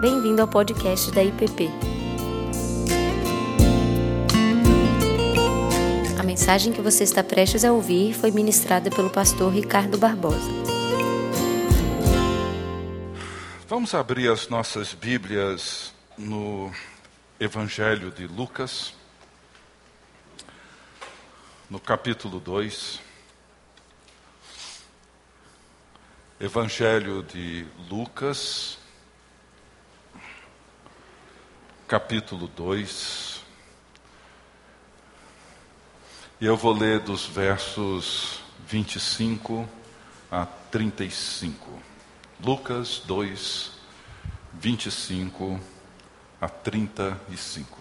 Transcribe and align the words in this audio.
Bem-vindo 0.00 0.40
ao 0.40 0.46
podcast 0.46 1.10
da 1.10 1.24
IPP. 1.24 1.68
A 6.16 6.22
mensagem 6.22 6.72
que 6.72 6.80
você 6.80 7.02
está 7.02 7.24
prestes 7.24 7.64
a 7.64 7.72
ouvir 7.72 8.14
foi 8.14 8.30
ministrada 8.30 8.90
pelo 8.90 9.10
pastor 9.10 9.52
Ricardo 9.52 9.98
Barbosa. 9.98 10.52
Vamos 13.66 13.92
abrir 13.92 14.30
as 14.30 14.48
nossas 14.48 14.94
Bíblias 14.94 15.92
no 16.16 16.72
Evangelho 17.40 18.12
de 18.12 18.28
Lucas, 18.28 18.94
no 21.68 21.80
capítulo 21.80 22.38
2. 22.38 23.00
Evangelho 26.38 27.24
de 27.24 27.66
Lucas, 27.90 28.77
capítulo 31.88 32.46
2. 32.48 33.40
E 36.38 36.44
eu 36.44 36.54
vou 36.54 36.74
ler 36.74 37.00
dos 37.00 37.24
versos 37.24 38.40
25 38.66 39.66
a 40.30 40.44
35. 40.44 41.80
Lucas 42.44 43.02
2, 43.06 43.72
25 44.52 45.58
a 46.38 46.46
35. 46.46 47.78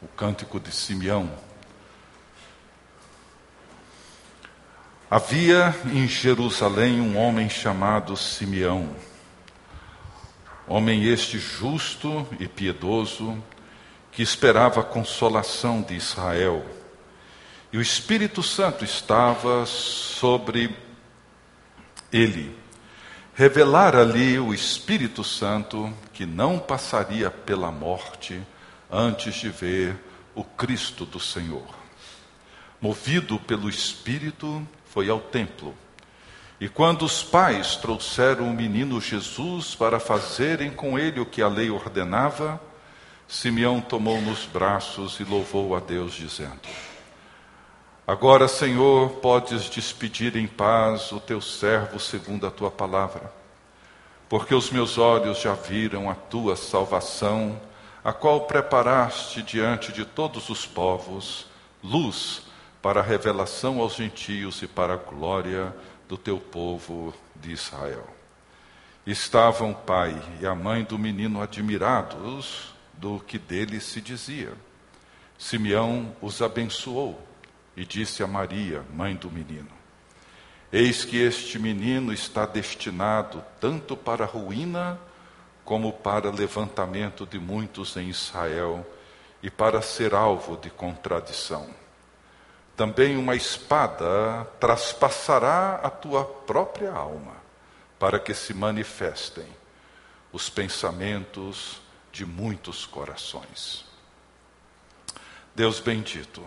O 0.00 0.08
cântico 0.08 0.58
de 0.58 0.72
Simeão. 0.72 1.30
Havia 5.10 5.74
em 5.92 6.08
Jerusalém 6.08 7.02
um 7.02 7.18
homem 7.18 7.50
chamado 7.50 8.16
Simeão, 8.16 8.96
homem 10.68 11.04
este 11.04 11.38
justo 11.38 12.26
e 12.38 12.46
piedoso, 12.46 13.42
que 14.12 14.22
esperava 14.22 14.80
a 14.80 14.84
consolação 14.84 15.80
de 15.80 15.94
Israel. 15.94 16.64
E 17.72 17.78
o 17.78 17.82
Espírito 17.82 18.42
Santo 18.42 18.84
estava 18.84 19.64
sobre 19.66 20.74
ele. 22.12 22.56
Revelar 23.34 23.94
ali 23.94 24.38
o 24.38 24.52
Espírito 24.52 25.22
Santo 25.22 25.92
que 26.12 26.26
não 26.26 26.58
passaria 26.58 27.30
pela 27.30 27.70
morte 27.70 28.40
antes 28.90 29.34
de 29.36 29.48
ver 29.48 29.96
o 30.34 30.42
Cristo 30.42 31.04
do 31.04 31.20
Senhor. 31.20 31.66
Movido 32.80 33.38
pelo 33.38 33.68
Espírito, 33.68 34.66
foi 34.86 35.08
ao 35.08 35.20
templo. 35.20 35.74
E 36.60 36.68
quando 36.68 37.04
os 37.04 37.22
pais 37.22 37.76
trouxeram 37.76 38.50
o 38.50 38.52
menino 38.52 39.00
Jesus 39.00 39.76
para 39.76 40.00
fazerem 40.00 40.70
com 40.70 40.98
ele 40.98 41.20
o 41.20 41.26
que 41.26 41.40
a 41.40 41.46
lei 41.46 41.70
ordenava, 41.70 42.60
Simeão 43.28 43.80
tomou 43.80 44.20
nos 44.20 44.44
braços 44.44 45.20
e 45.20 45.24
louvou 45.24 45.76
a 45.76 45.80
Deus, 45.80 46.14
dizendo: 46.14 46.60
Agora, 48.06 48.48
Senhor, 48.48 49.10
podes 49.20 49.70
despedir 49.70 50.34
em 50.34 50.48
paz 50.48 51.12
o 51.12 51.20
teu 51.20 51.40
servo 51.40 52.00
segundo 52.00 52.44
a 52.44 52.50
tua 52.50 52.72
palavra, 52.72 53.32
porque 54.28 54.54
os 54.54 54.70
meus 54.70 54.98
olhos 54.98 55.40
já 55.40 55.52
viram 55.52 56.10
a 56.10 56.14
tua 56.14 56.56
salvação, 56.56 57.60
a 58.02 58.12
qual 58.12 58.46
preparaste 58.46 59.42
diante 59.42 59.92
de 59.92 60.04
todos 60.04 60.48
os 60.48 60.66
povos, 60.66 61.46
luz 61.84 62.42
para 62.82 63.00
a 63.00 63.02
revelação 63.02 63.78
aos 63.80 63.94
gentios 63.94 64.62
e 64.62 64.66
para 64.66 64.94
a 64.94 64.96
glória 64.96 65.72
do 66.08 66.16
teu 66.16 66.38
povo 66.38 67.14
de 67.36 67.52
Israel. 67.52 68.06
Estavam 69.06 69.72
o 69.72 69.74
pai 69.74 70.20
e 70.40 70.46
a 70.46 70.54
mãe 70.54 70.82
do 70.82 70.98
menino 70.98 71.40
admirados 71.40 72.74
do 72.94 73.20
que 73.20 73.38
dele 73.38 73.80
se 73.80 74.00
dizia. 74.00 74.52
Simeão 75.38 76.14
os 76.20 76.42
abençoou 76.42 77.20
e 77.76 77.84
disse 77.84 78.22
a 78.22 78.26
Maria, 78.26 78.82
mãe 78.92 79.14
do 79.14 79.30
menino: 79.30 79.70
Eis 80.72 81.04
que 81.04 81.16
este 81.16 81.58
menino 81.58 82.12
está 82.12 82.44
destinado 82.44 83.44
tanto 83.60 83.96
para 83.96 84.24
a 84.24 84.26
ruína 84.26 84.98
como 85.64 85.92
para 85.92 86.30
levantamento 86.30 87.26
de 87.26 87.38
muitos 87.38 87.96
em 87.96 88.08
Israel 88.08 88.84
e 89.42 89.50
para 89.50 89.80
ser 89.82 90.14
alvo 90.14 90.56
de 90.56 90.70
contradição 90.70 91.68
também 92.78 93.16
uma 93.16 93.34
espada 93.34 94.46
traspassará 94.60 95.80
a 95.82 95.90
tua 95.90 96.24
própria 96.24 96.92
alma, 96.92 97.34
para 97.98 98.20
que 98.20 98.32
se 98.32 98.54
manifestem 98.54 99.48
os 100.32 100.48
pensamentos 100.48 101.80
de 102.12 102.24
muitos 102.24 102.86
corações. 102.86 103.84
Deus 105.56 105.80
bendito, 105.80 106.46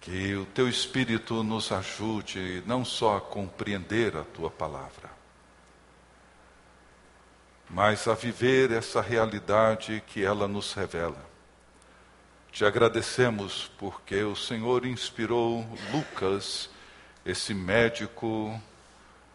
que 0.00 0.36
o 0.36 0.46
teu 0.46 0.68
Espírito 0.68 1.42
nos 1.42 1.72
ajude 1.72 2.62
não 2.64 2.84
só 2.84 3.16
a 3.16 3.20
compreender 3.20 4.16
a 4.16 4.22
tua 4.22 4.50
palavra, 4.50 5.10
mas 7.68 8.06
a 8.06 8.14
viver 8.14 8.70
essa 8.70 9.00
realidade 9.00 10.00
que 10.06 10.24
ela 10.24 10.46
nos 10.46 10.72
revela 10.74 11.31
te 12.52 12.66
agradecemos 12.66 13.70
porque 13.78 14.22
o 14.22 14.36
Senhor 14.36 14.84
inspirou 14.84 15.66
Lucas, 15.90 16.68
esse 17.24 17.54
médico 17.54 18.60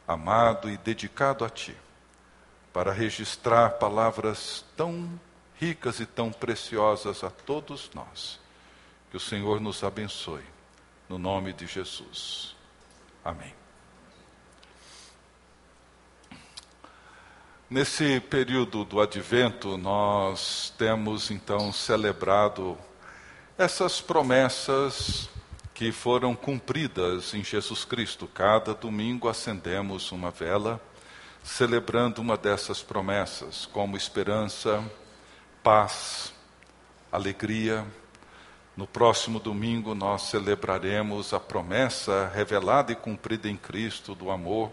amado 0.08 0.70
e 0.70 0.78
dedicado 0.78 1.44
a 1.44 1.50
Ti, 1.50 1.76
para 2.72 2.94
registrar 2.94 3.72
palavras 3.72 4.64
tão 4.78 5.20
ricas 5.60 6.00
e 6.00 6.06
tão 6.06 6.32
preciosas 6.32 7.24
a 7.24 7.32
todos 7.32 7.90
nós. 7.96 8.40
Que 9.10 9.18
o 9.18 9.20
Senhor 9.20 9.60
nos 9.60 9.84
abençoe, 9.84 10.46
no 11.10 11.18
nome 11.18 11.54
de 11.54 11.66
Jesus. 11.66 12.56
Amém. 13.26 13.54
Nesse 17.68 18.20
período 18.20 18.86
do 18.86 19.02
advento, 19.02 19.76
nós 19.76 20.72
temos 20.78 21.32
então 21.32 21.74
celebrado 21.74 22.78
essas 23.58 24.00
promessas 24.00 25.28
que 25.74 25.92
foram 25.92 26.36
cumpridas 26.36 27.34
em 27.34 27.44
Jesus 27.44 27.84
Cristo. 27.84 28.28
Cada 28.28 28.72
domingo 28.76 29.28
acendemos 29.28 30.12
uma 30.12 30.30
vela, 30.30 30.80
celebrando 31.44 32.22
uma 32.22 32.38
dessas 32.38 32.84
promessas, 32.84 33.66
como 33.66 33.98
esperança, 33.98 34.84
paz, 35.64 36.32
alegria. 37.12 37.84
No 38.76 38.86
próximo 38.86 39.40
domingo 39.40 39.96
nós 39.96 40.24
celebraremos 40.24 41.34
a 41.34 41.40
promessa 41.40 42.32
revelada 42.36 42.92
e 42.92 42.96
cumprida 42.96 43.50
em 43.50 43.58
Cristo 43.58 44.14
do 44.14 44.30
amor. 44.30 44.72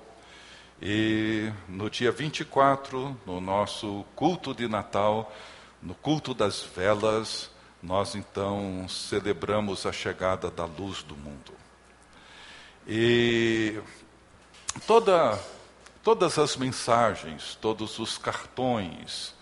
E 0.83 1.51
no 1.67 1.89
dia 1.89 2.13
24, 2.13 3.19
no 3.25 3.41
nosso 3.41 4.05
culto 4.15 4.55
de 4.55 4.69
Natal, 4.69 5.33
no 5.81 5.95
culto 5.95 6.35
das 6.35 6.63
velas, 6.63 7.54
nós 7.85 8.15
então 8.15 8.87
celebramos 8.89 9.85
a 9.85 9.93
chegada 9.93 10.51
da 10.51 10.65
luz 10.65 11.03
do 11.03 11.15
mundo. 11.15 11.53
E 12.89 13.79
toda, 14.87 15.39
todas 16.03 16.39
as 16.39 16.57
mensagens, 16.57 17.59
todos 17.61 17.99
os 17.99 18.17
cartões, 18.17 19.35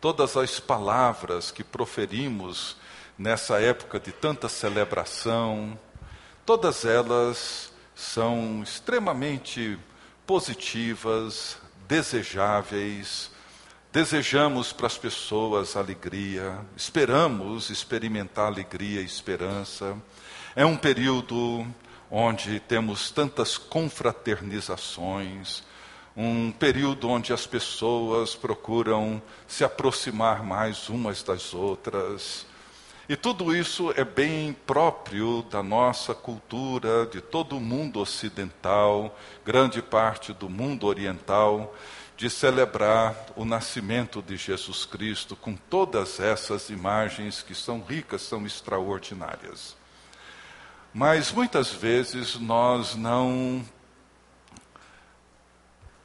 todas 0.00 0.34
as 0.34 0.58
palavras 0.58 1.50
que 1.50 1.62
proferimos 1.62 2.74
nessa 3.18 3.60
época 3.60 4.00
de 4.00 4.12
tanta 4.12 4.48
celebração, 4.48 5.78
todas 6.46 6.86
elas 6.86 7.70
são 7.94 8.62
extremamente 8.62 9.78
positivas, 10.26 11.58
desejáveis, 11.86 13.30
Desejamos 13.92 14.72
para 14.72 14.86
as 14.86 14.96
pessoas 14.96 15.74
alegria, 15.74 16.60
esperamos 16.76 17.70
experimentar 17.70 18.46
alegria 18.46 19.00
e 19.00 19.04
esperança. 19.04 19.96
É 20.54 20.64
um 20.64 20.76
período 20.76 21.66
onde 22.08 22.60
temos 22.60 23.10
tantas 23.10 23.58
confraternizações, 23.58 25.64
um 26.16 26.52
período 26.52 27.08
onde 27.08 27.32
as 27.32 27.48
pessoas 27.48 28.36
procuram 28.36 29.20
se 29.48 29.64
aproximar 29.64 30.44
mais 30.44 30.88
umas 30.88 31.24
das 31.24 31.52
outras. 31.52 32.46
E 33.08 33.16
tudo 33.16 33.52
isso 33.52 33.92
é 33.96 34.04
bem 34.04 34.52
próprio 34.52 35.44
da 35.50 35.64
nossa 35.64 36.14
cultura, 36.14 37.06
de 37.06 37.20
todo 37.20 37.56
o 37.56 37.60
mundo 37.60 37.98
ocidental, 37.98 39.18
grande 39.44 39.82
parte 39.82 40.32
do 40.32 40.48
mundo 40.48 40.86
oriental 40.86 41.74
de 42.20 42.28
celebrar 42.28 43.16
o 43.34 43.46
nascimento 43.46 44.20
de 44.20 44.36
Jesus 44.36 44.84
Cristo 44.84 45.34
com 45.34 45.56
todas 45.56 46.20
essas 46.20 46.68
imagens 46.68 47.40
que 47.40 47.54
são 47.54 47.80
ricas, 47.80 48.20
são 48.20 48.44
extraordinárias. 48.44 49.74
Mas 50.92 51.32
muitas 51.32 51.72
vezes 51.72 52.34
nós 52.38 52.94
não 52.94 53.64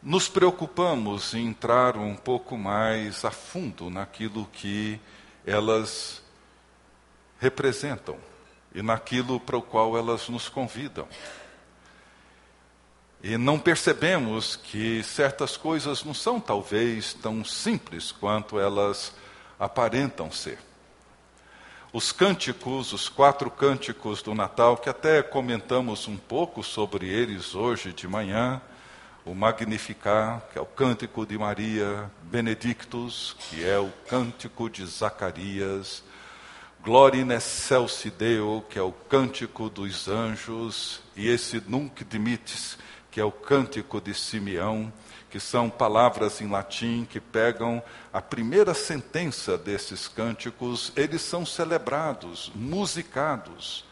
nos 0.01 0.29
preocupamos 0.29 1.33
em 1.33 1.47
entrar 1.47 1.97
um 1.97 2.15
pouco 2.15 2.57
mais 2.57 3.25
a 3.25 3.31
fundo 3.31 3.89
naquilo 3.89 4.45
que 4.53 4.97
elas 5.45 6.23
representam 7.41 8.17
e 8.73 8.81
naquilo 8.81 9.37
para 9.37 9.57
o 9.57 9.61
qual 9.61 9.97
elas 9.97 10.29
nos 10.29 10.47
convidam. 10.47 11.09
E 13.27 13.39
não 13.39 13.57
percebemos 13.57 14.55
que 14.55 15.01
certas 15.01 15.57
coisas 15.57 16.03
não 16.03 16.13
são 16.13 16.39
talvez 16.39 17.15
tão 17.15 17.43
simples 17.43 18.11
quanto 18.11 18.59
elas 18.59 19.15
aparentam 19.59 20.31
ser. 20.31 20.59
Os 21.91 22.11
cânticos, 22.11 22.93
os 22.93 23.09
quatro 23.09 23.49
cânticos 23.49 24.21
do 24.21 24.35
Natal, 24.35 24.77
que 24.77 24.91
até 24.91 25.23
comentamos 25.23 26.07
um 26.07 26.17
pouco 26.17 26.61
sobre 26.61 27.07
eles 27.07 27.55
hoje 27.55 27.91
de 27.91 28.07
manhã, 28.07 28.61
o 29.25 29.33
Magnificar, 29.33 30.43
que 30.53 30.59
é 30.59 30.61
o 30.61 30.67
cântico 30.67 31.25
de 31.25 31.35
Maria, 31.35 32.11
Benedictus, 32.21 33.35
que 33.39 33.65
é 33.65 33.79
o 33.79 33.91
cântico 34.07 34.69
de 34.69 34.85
Zacarias, 34.85 36.03
Gloria 36.83 37.23
in 37.23 37.31
excelsi 37.31 38.11
Deo, 38.11 38.63
que 38.69 38.77
é 38.77 38.81
o 38.83 38.91
cântico 38.91 39.71
dos 39.71 40.07
anjos, 40.07 41.01
e 41.15 41.27
esse 41.27 41.59
Nunc 41.67 42.03
Dimittis, 42.03 42.77
que 43.15 43.21
é 43.21 43.23
o 43.23 43.31
cântico 43.31 44.01
de 44.01 44.13
Simeão, 44.13 44.91
que 45.29 45.39
são 45.39 45.69
palavras 45.69 46.41
em 46.41 46.49
latim 46.49 47.07
que 47.09 47.21
pegam 47.21 47.81
a 48.11 48.21
primeira 48.21 48.73
sentença 48.73 49.57
desses 49.57 50.05
cânticos, 50.05 50.91
eles 50.97 51.21
são 51.21 51.45
celebrados, 51.45 52.51
musicados. 52.53 53.85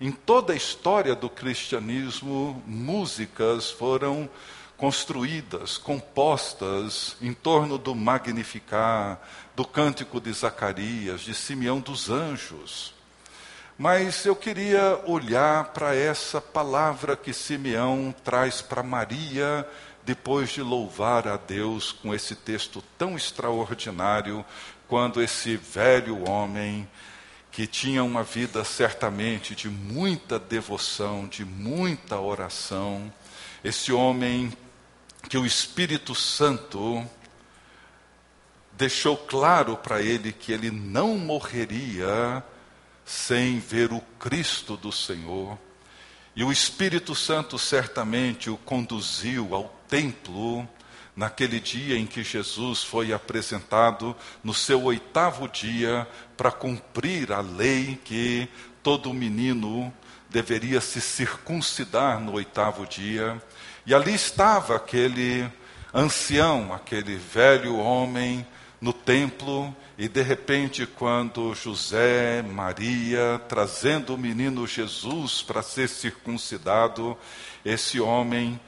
Em 0.00 0.12
toda 0.12 0.52
a 0.52 0.56
história 0.56 1.16
do 1.16 1.28
cristianismo, 1.28 2.62
músicas 2.64 3.68
foram 3.68 4.30
construídas, 4.76 5.76
compostas 5.76 7.16
em 7.20 7.34
torno 7.34 7.76
do 7.76 7.96
Magnificar, 7.96 9.20
do 9.56 9.64
cântico 9.64 10.20
de 10.20 10.32
Zacarias, 10.32 11.22
de 11.22 11.34
Simeão 11.34 11.80
dos 11.80 12.08
anjos. 12.08 12.94
Mas 13.82 14.24
eu 14.24 14.36
queria 14.36 15.00
olhar 15.06 15.72
para 15.72 15.92
essa 15.92 16.40
palavra 16.40 17.16
que 17.16 17.32
Simeão 17.32 18.14
traz 18.22 18.62
para 18.62 18.80
Maria, 18.80 19.68
depois 20.04 20.50
de 20.50 20.62
louvar 20.62 21.26
a 21.26 21.36
Deus 21.36 21.90
com 21.90 22.14
esse 22.14 22.36
texto 22.36 22.80
tão 22.96 23.16
extraordinário, 23.16 24.44
quando 24.86 25.20
esse 25.20 25.56
velho 25.56 26.30
homem, 26.30 26.88
que 27.50 27.66
tinha 27.66 28.04
uma 28.04 28.22
vida 28.22 28.62
certamente 28.62 29.52
de 29.52 29.68
muita 29.68 30.38
devoção, 30.38 31.26
de 31.26 31.44
muita 31.44 32.20
oração, 32.20 33.12
esse 33.64 33.92
homem 33.92 34.56
que 35.28 35.36
o 35.36 35.44
Espírito 35.44 36.14
Santo 36.14 37.04
deixou 38.74 39.16
claro 39.16 39.76
para 39.76 40.00
ele 40.00 40.30
que 40.30 40.52
ele 40.52 40.70
não 40.70 41.18
morreria 41.18 42.44
sem 43.04 43.58
ver 43.58 43.92
o 43.92 44.00
Cristo 44.18 44.76
do 44.76 44.92
Senhor. 44.92 45.58
E 46.34 46.42
o 46.42 46.50
Espírito 46.50 47.14
Santo 47.14 47.58
certamente 47.58 48.48
o 48.48 48.56
conduziu 48.56 49.54
ao 49.54 49.74
templo 49.88 50.66
naquele 51.14 51.60
dia 51.60 51.98
em 51.98 52.06
que 52.06 52.24
Jesus 52.24 52.82
foi 52.82 53.12
apresentado, 53.12 54.16
no 54.42 54.54
seu 54.54 54.82
oitavo 54.84 55.46
dia, 55.46 56.08
para 56.36 56.50
cumprir 56.50 57.32
a 57.32 57.40
lei 57.40 58.00
que 58.02 58.48
todo 58.82 59.12
menino 59.12 59.92
deveria 60.30 60.80
se 60.80 61.00
circuncidar 61.00 62.18
no 62.18 62.32
oitavo 62.32 62.86
dia. 62.86 63.40
E 63.84 63.94
ali 63.94 64.14
estava 64.14 64.76
aquele 64.76 65.46
ancião, 65.92 66.72
aquele 66.72 67.16
velho 67.16 67.76
homem 67.76 68.46
no 68.82 68.92
templo, 68.92 69.74
e 69.96 70.08
de 70.08 70.20
repente, 70.22 70.84
quando 70.84 71.54
José, 71.54 72.42
Maria, 72.42 73.40
trazendo 73.48 74.12
o 74.12 74.18
menino 74.18 74.66
Jesus 74.66 75.40
para 75.40 75.62
ser 75.62 75.88
circuncidado, 75.88 77.16
esse 77.64 78.00
homem 78.00 78.60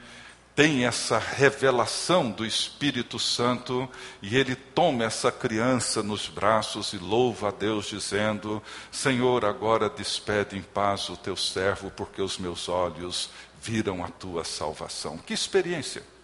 tem 0.55 0.85
essa 0.85 1.19
revelação 1.19 2.31
do 2.31 2.45
Espírito 2.45 3.19
Santo 3.19 3.89
e 4.21 4.37
ele 4.37 4.55
toma 4.55 5.03
essa 5.03 5.29
criança 5.33 6.01
nos 6.01 6.29
braços 6.29 6.93
e 6.93 6.97
louva 6.97 7.49
a 7.49 7.51
Deus, 7.51 7.87
dizendo: 7.87 8.63
Senhor, 8.89 9.43
agora 9.43 9.89
despede 9.89 10.57
em 10.57 10.61
paz 10.61 11.09
o 11.09 11.17
teu 11.17 11.35
servo, 11.35 11.91
porque 11.91 12.21
os 12.21 12.37
meus 12.37 12.69
olhos 12.69 13.29
viram 13.61 14.01
a 14.01 14.07
tua 14.07 14.45
salvação. 14.45 15.17
Que 15.17 15.33
experiência! 15.33 16.14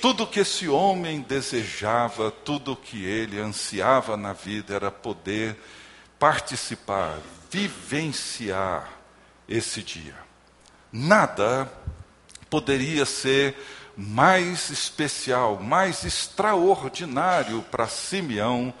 Tudo 0.00 0.26
que 0.26 0.40
esse 0.40 0.68
homem 0.68 1.20
desejava, 1.20 2.30
tudo 2.30 2.76
que 2.76 3.04
ele 3.04 3.40
ansiava 3.40 4.16
na 4.16 4.32
vida 4.32 4.74
era 4.74 4.90
poder 4.90 5.56
participar, 6.18 7.18
vivenciar 7.50 8.90
esse 9.48 9.82
dia. 9.82 10.16
Nada 10.92 11.70
poderia 12.50 13.04
ser 13.04 13.56
mais 13.96 14.70
especial, 14.70 15.58
mais 15.60 16.04
extraordinário 16.04 17.62
para 17.62 17.88
Simeão 17.88 18.74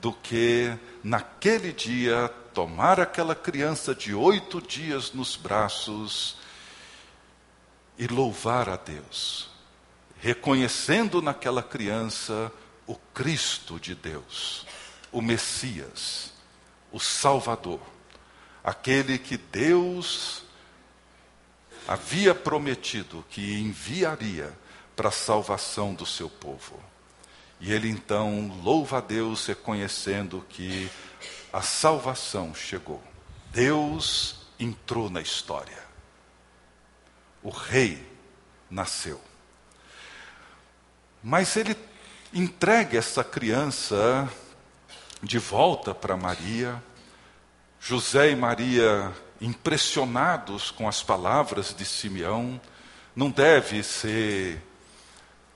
do 0.00 0.12
que 0.12 0.74
naquele 1.02 1.72
dia 1.72 2.28
tomar 2.54 2.98
aquela 3.00 3.34
criança 3.34 3.94
de 3.94 4.14
oito 4.14 4.60
dias 4.60 5.12
nos 5.12 5.36
braços 5.36 6.36
e 7.98 8.06
louvar 8.06 8.68
a 8.68 8.76
Deus 8.76 9.49
reconhecendo 10.20 11.22
naquela 11.22 11.62
criança 11.62 12.52
o 12.86 12.94
Cristo 12.94 13.80
de 13.80 13.94
Deus, 13.94 14.66
o 15.10 15.22
Messias, 15.22 16.32
o 16.92 17.00
Salvador, 17.00 17.80
aquele 18.62 19.18
que 19.18 19.36
Deus 19.36 20.42
havia 21.88 22.34
prometido 22.34 23.24
que 23.30 23.58
enviaria 23.58 24.52
para 24.94 25.08
a 25.08 25.12
salvação 25.12 25.94
do 25.94 26.04
seu 26.04 26.28
povo. 26.28 26.78
E 27.58 27.72
ele 27.72 27.88
então 27.88 28.48
louva 28.62 28.98
a 28.98 29.00
Deus, 29.00 29.46
reconhecendo 29.46 30.44
que 30.48 30.90
a 31.52 31.62
salvação 31.62 32.54
chegou. 32.54 33.02
Deus 33.50 34.46
entrou 34.58 35.10
na 35.10 35.20
história. 35.20 35.82
O 37.42 37.50
rei 37.50 38.06
nasceu. 38.70 39.29
Mas 41.22 41.54
ele 41.56 41.76
entrega 42.32 42.98
essa 42.98 43.22
criança 43.22 44.28
de 45.22 45.38
volta 45.38 45.94
para 45.94 46.16
Maria. 46.16 46.82
José 47.78 48.30
e 48.30 48.36
Maria, 48.36 49.12
impressionados 49.40 50.70
com 50.70 50.88
as 50.88 51.02
palavras 51.02 51.74
de 51.76 51.84
Simeão, 51.84 52.60
não 53.14 53.30
deve 53.30 53.82
ser 53.82 54.62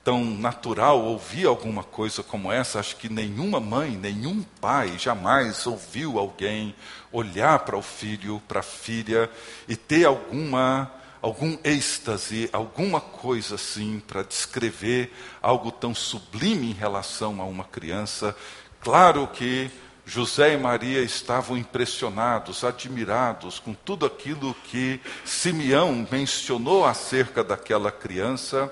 tão 0.03 0.23
natural 0.23 1.03
ouvir 1.03 1.47
alguma 1.47 1.83
coisa 1.83 2.21
como 2.21 2.51
essa. 2.51 2.79
Acho 2.79 2.95
que 2.97 3.09
nenhuma 3.09 3.59
mãe, 3.59 3.97
nenhum 3.97 4.43
pai 4.61 4.99
jamais 4.99 5.65
ouviu 5.65 6.19
alguém 6.19 6.75
olhar 7.11 7.59
para 7.59 7.75
o 7.75 7.81
filho, 7.81 8.39
para 8.47 8.59
a 8.59 8.63
filha 8.63 9.31
e 9.67 9.75
ter 9.75 10.05
alguma 10.05 10.91
algum 11.25 11.57
êxtase, 11.63 12.47
alguma 12.53 13.01
coisa 13.01 13.55
assim 13.55 13.99
para 13.99 14.21
descrever 14.21 15.11
algo 15.41 15.71
tão 15.71 15.95
sublime 15.95 16.69
em 16.69 16.73
relação 16.73 17.41
a 17.41 17.45
uma 17.45 17.63
criança. 17.63 18.37
Claro 18.79 19.27
que 19.29 19.71
José 20.05 20.53
e 20.53 20.57
Maria 20.57 21.01
estavam 21.01 21.57
impressionados, 21.57 22.63
admirados 22.63 23.57
com 23.57 23.73
tudo 23.73 24.05
aquilo 24.05 24.55
que 24.65 25.01
Simeão 25.25 26.07
mencionou 26.11 26.85
acerca 26.85 27.43
daquela 27.43 27.91
criança. 27.91 28.71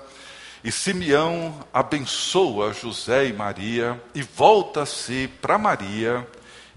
E 0.62 0.70
Simeão 0.70 1.58
abençoa 1.72 2.72
José 2.72 3.26
e 3.26 3.32
Maria 3.32 4.00
e 4.14 4.22
volta-se 4.22 5.28
para 5.42 5.58
Maria 5.58 6.24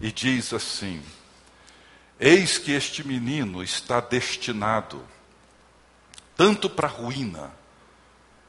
e 0.02 0.12
diz 0.12 0.54
assim: 0.54 1.04
Eis 2.20 2.58
que 2.58 2.72
este 2.72 3.08
menino 3.08 3.62
está 3.62 4.00
destinado 4.00 5.00
tanto 6.38 6.70
para 6.70 6.88
a 6.88 6.92
ruína, 6.92 7.52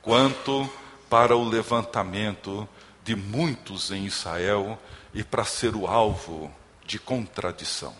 quanto 0.02 0.70
para 1.08 1.34
o 1.34 1.48
levantamento 1.48 2.68
de 3.02 3.16
muitos 3.16 3.90
em 3.90 4.04
Israel 4.04 4.78
e 5.14 5.24
para 5.24 5.44
ser 5.44 5.74
o 5.74 5.86
alvo 5.86 6.54
de 6.84 6.98
contradição. 6.98 7.96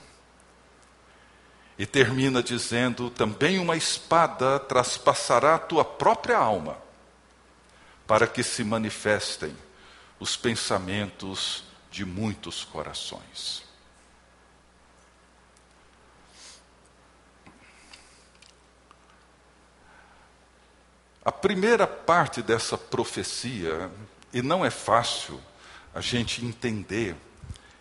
E 1.79 1.87
termina 1.87 2.43
dizendo: 2.43 3.09
também 3.09 3.59
uma 3.59 3.77
espada 3.77 4.59
traspassará 4.59 5.55
a 5.55 5.59
tua 5.59 5.85
própria 5.85 6.37
alma, 6.37 6.77
para 8.07 8.27
que 8.27 8.43
se 8.43 8.63
manifestem 8.63 9.57
os 10.21 10.37
pensamentos 10.37 11.65
de 11.91 12.05
muitos 12.05 12.65
corações. 12.65 13.68
A 21.25 21.33
primeira 21.33 21.87
parte 21.87 22.43
dessa 22.43 22.79
profecia, 22.79 23.91
e 24.33 24.41
não 24.41 24.65
é 24.65 24.71
fácil 24.71 25.41
a 25.95 26.01
gente 26.01 26.45
entender 26.45 27.17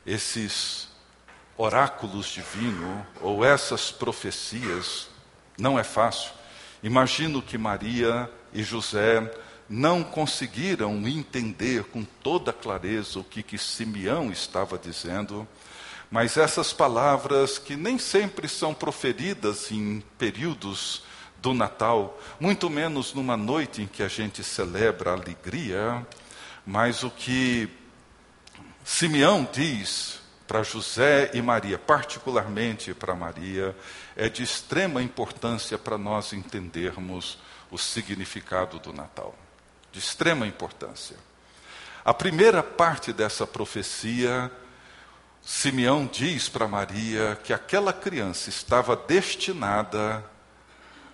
esses 0.05 0.87
oráculos 1.57 2.27
divinos 2.27 3.05
ou 3.21 3.43
essas 3.43 3.91
profecias, 3.91 5.09
não 5.57 5.77
é 5.77 5.83
fácil. 5.83 6.31
Imagino 6.83 7.41
que 7.41 7.57
Maria 7.57 8.29
e 8.53 8.63
José 8.63 9.31
não 9.69 10.03
conseguiram 10.03 11.07
entender 11.07 11.83
com 11.85 12.03
toda 12.03 12.53
clareza 12.53 13.19
o 13.19 13.23
que, 13.23 13.43
que 13.43 13.57
Simeão 13.57 14.31
estava 14.31 14.77
dizendo, 14.77 15.47
mas 16.09 16.37
essas 16.37 16.71
palavras 16.71 17.57
que 17.57 17.75
nem 17.75 17.97
sempre 17.97 18.47
são 18.47 18.73
proferidas 18.73 19.71
em 19.71 20.01
períodos 20.17 21.03
do 21.41 21.53
Natal, 21.53 22.19
muito 22.39 22.69
menos 22.69 23.13
numa 23.13 23.37
noite 23.37 23.81
em 23.81 23.87
que 23.87 24.03
a 24.03 24.07
gente 24.07 24.43
celebra 24.43 25.11
a 25.11 25.13
alegria, 25.13 26.05
mas 26.65 27.03
o 27.03 27.09
que 27.09 27.69
Simeão 28.83 29.47
diz 29.51 30.19
para 30.47 30.63
José 30.63 31.31
e 31.33 31.41
Maria, 31.41 31.77
particularmente 31.77 32.93
para 32.93 33.13
Maria, 33.13 33.75
é 34.15 34.29
de 34.29 34.43
extrema 34.43 35.01
importância 35.01 35.77
para 35.77 35.97
nós 35.97 36.31
entendermos 36.31 37.37
o 37.69 37.77
significado 37.77 38.79
do 38.79 38.93
Natal. 38.93 39.35
De 39.91 39.99
extrema 39.99 40.47
importância. 40.47 41.17
A 42.03 42.13
primeira 42.13 42.63
parte 42.63 43.11
dessa 43.11 43.45
profecia, 43.45 44.49
Simeão 45.41 46.05
diz 46.05 46.47
para 46.47 46.67
Maria 46.67 47.37
que 47.43 47.51
aquela 47.51 47.91
criança 47.91 48.49
estava 48.49 48.95
destinada 48.95 50.23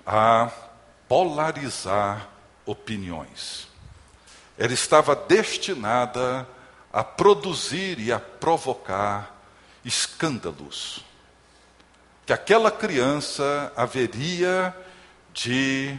a 0.05 0.51
polarizar 1.07 2.29
opiniões. 2.65 3.67
Ela 4.57 4.73
estava 4.73 5.15
destinada 5.15 6.47
a 6.91 7.03
produzir 7.03 7.99
e 7.99 8.11
a 8.11 8.19
provocar 8.19 9.35
escândalos. 9.83 11.03
Que 12.25 12.33
aquela 12.33 12.71
criança 12.71 13.73
haveria 13.75 14.75
de 15.33 15.97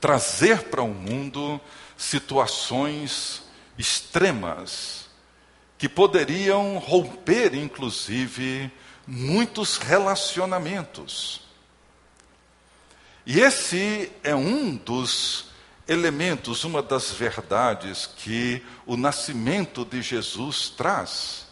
trazer 0.00 0.64
para 0.64 0.82
o 0.82 0.88
mundo 0.88 1.60
situações 1.96 3.42
extremas 3.76 5.08
que 5.78 5.88
poderiam 5.88 6.76
romper, 6.78 7.54
inclusive, 7.54 8.70
muitos 9.06 9.78
relacionamentos. 9.78 11.47
E 13.30 13.40
esse 13.40 14.10
é 14.24 14.34
um 14.34 14.74
dos 14.74 15.50
elementos, 15.86 16.64
uma 16.64 16.80
das 16.80 17.10
verdades 17.10 18.06
que 18.06 18.64
o 18.86 18.96
nascimento 18.96 19.84
de 19.84 20.00
Jesus 20.00 20.70
traz. 20.70 21.46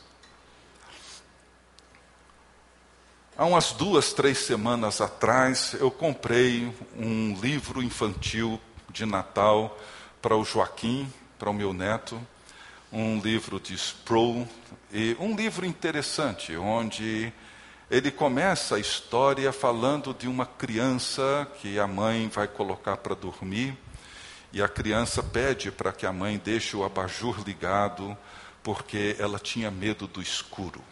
Há 3.37 3.45
umas 3.45 3.73
duas, 3.73 4.15
três 4.15 4.39
semanas 4.39 5.03
atrás, 5.03 5.75
eu 5.75 5.91
comprei 5.91 6.75
um 6.97 7.39
livro 7.43 7.83
infantil 7.83 8.59
de 8.89 9.05
Natal 9.05 9.79
para 10.23 10.35
o 10.35 10.47
Joaquim, 10.47 11.13
para 11.39 11.51
o 11.51 11.55
meu 11.55 11.75
neto, 11.75 12.19
um 12.91 13.21
livro 13.21 13.61
de 13.61 13.75
Sproul, 13.75 14.49
e 14.91 15.15
um 15.21 15.37
livro 15.37 15.67
interessante, 15.67 16.57
onde 16.57 17.31
ele 17.91 18.11
começa 18.11 18.77
a 18.77 18.81
história 18.81 19.53
falando 19.53 20.13
de 20.13 20.27
uma 20.27 20.45
criança 20.45 21.47
que 21.61 21.79
a 21.79 21.87
mãe 21.87 22.29
vai 22.29 22.49
colocar 22.49 22.97
para 22.97 23.15
dormir, 23.15 23.77
e 24.53 24.61
a 24.61 24.69
criança 24.69 25.23
pede 25.23 25.71
para 25.71 25.93
que 25.93 26.05
a 26.05 26.13
mãe 26.13 26.41
deixe 26.43 26.77
o 26.77 26.85
abajur 26.85 27.43
ligado, 27.45 28.17
porque 28.63 29.15
ela 29.19 29.39
tinha 29.39 29.71
medo 29.71 30.07
do 30.09 30.21
escuro. 30.21 30.83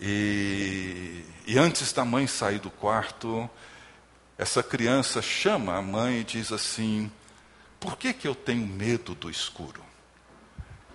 E, 0.00 1.24
e, 1.46 1.58
antes 1.58 1.92
da 1.92 2.04
mãe 2.04 2.26
sair 2.26 2.58
do 2.58 2.70
quarto, 2.70 3.48
essa 4.36 4.62
criança 4.62 5.20
chama 5.20 5.76
a 5.76 5.82
mãe 5.82 6.20
e 6.20 6.24
diz 6.24 6.52
assim: 6.52 7.10
Por 7.80 7.96
que, 7.96 8.12
que 8.12 8.26
eu 8.26 8.34
tenho 8.34 8.66
medo 8.66 9.14
do 9.14 9.28
escuro? 9.28 9.82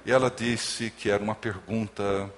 E 0.06 0.12
ela 0.12 0.32
disse 0.32 0.90
que 0.90 1.10
era 1.10 1.22
uma 1.22 1.36
pergunta 1.36 2.34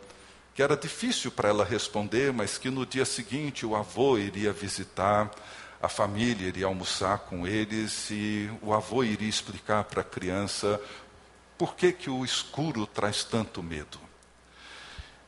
que 0.56 0.64
era 0.64 0.76
difícil 0.76 1.30
para 1.30 1.50
ela 1.50 1.64
responder, 1.64 2.34
mas 2.34 2.58
que 2.58 2.72
no 2.72 2.86
dia 2.86 3.06
seguinte 3.06 3.66
o 3.66 3.76
avô 3.76 4.18
iria 4.18 4.52
visitar 4.52 5.30
a 5.86 5.88
família 5.88 6.48
iria 6.48 6.66
almoçar 6.66 7.20
com 7.20 7.46
eles 7.46 8.10
e 8.10 8.50
o 8.62 8.74
avô 8.74 9.04
iria 9.04 9.30
explicar 9.30 9.84
para 9.84 10.02
a 10.02 10.04
criança 10.04 10.82
por 11.60 11.76
que, 11.76 11.92
que 11.92 12.10
o 12.10 12.26
escuro 12.26 12.88
traz 12.88 13.24
tanto 13.24 13.62
medo. 13.62 14.00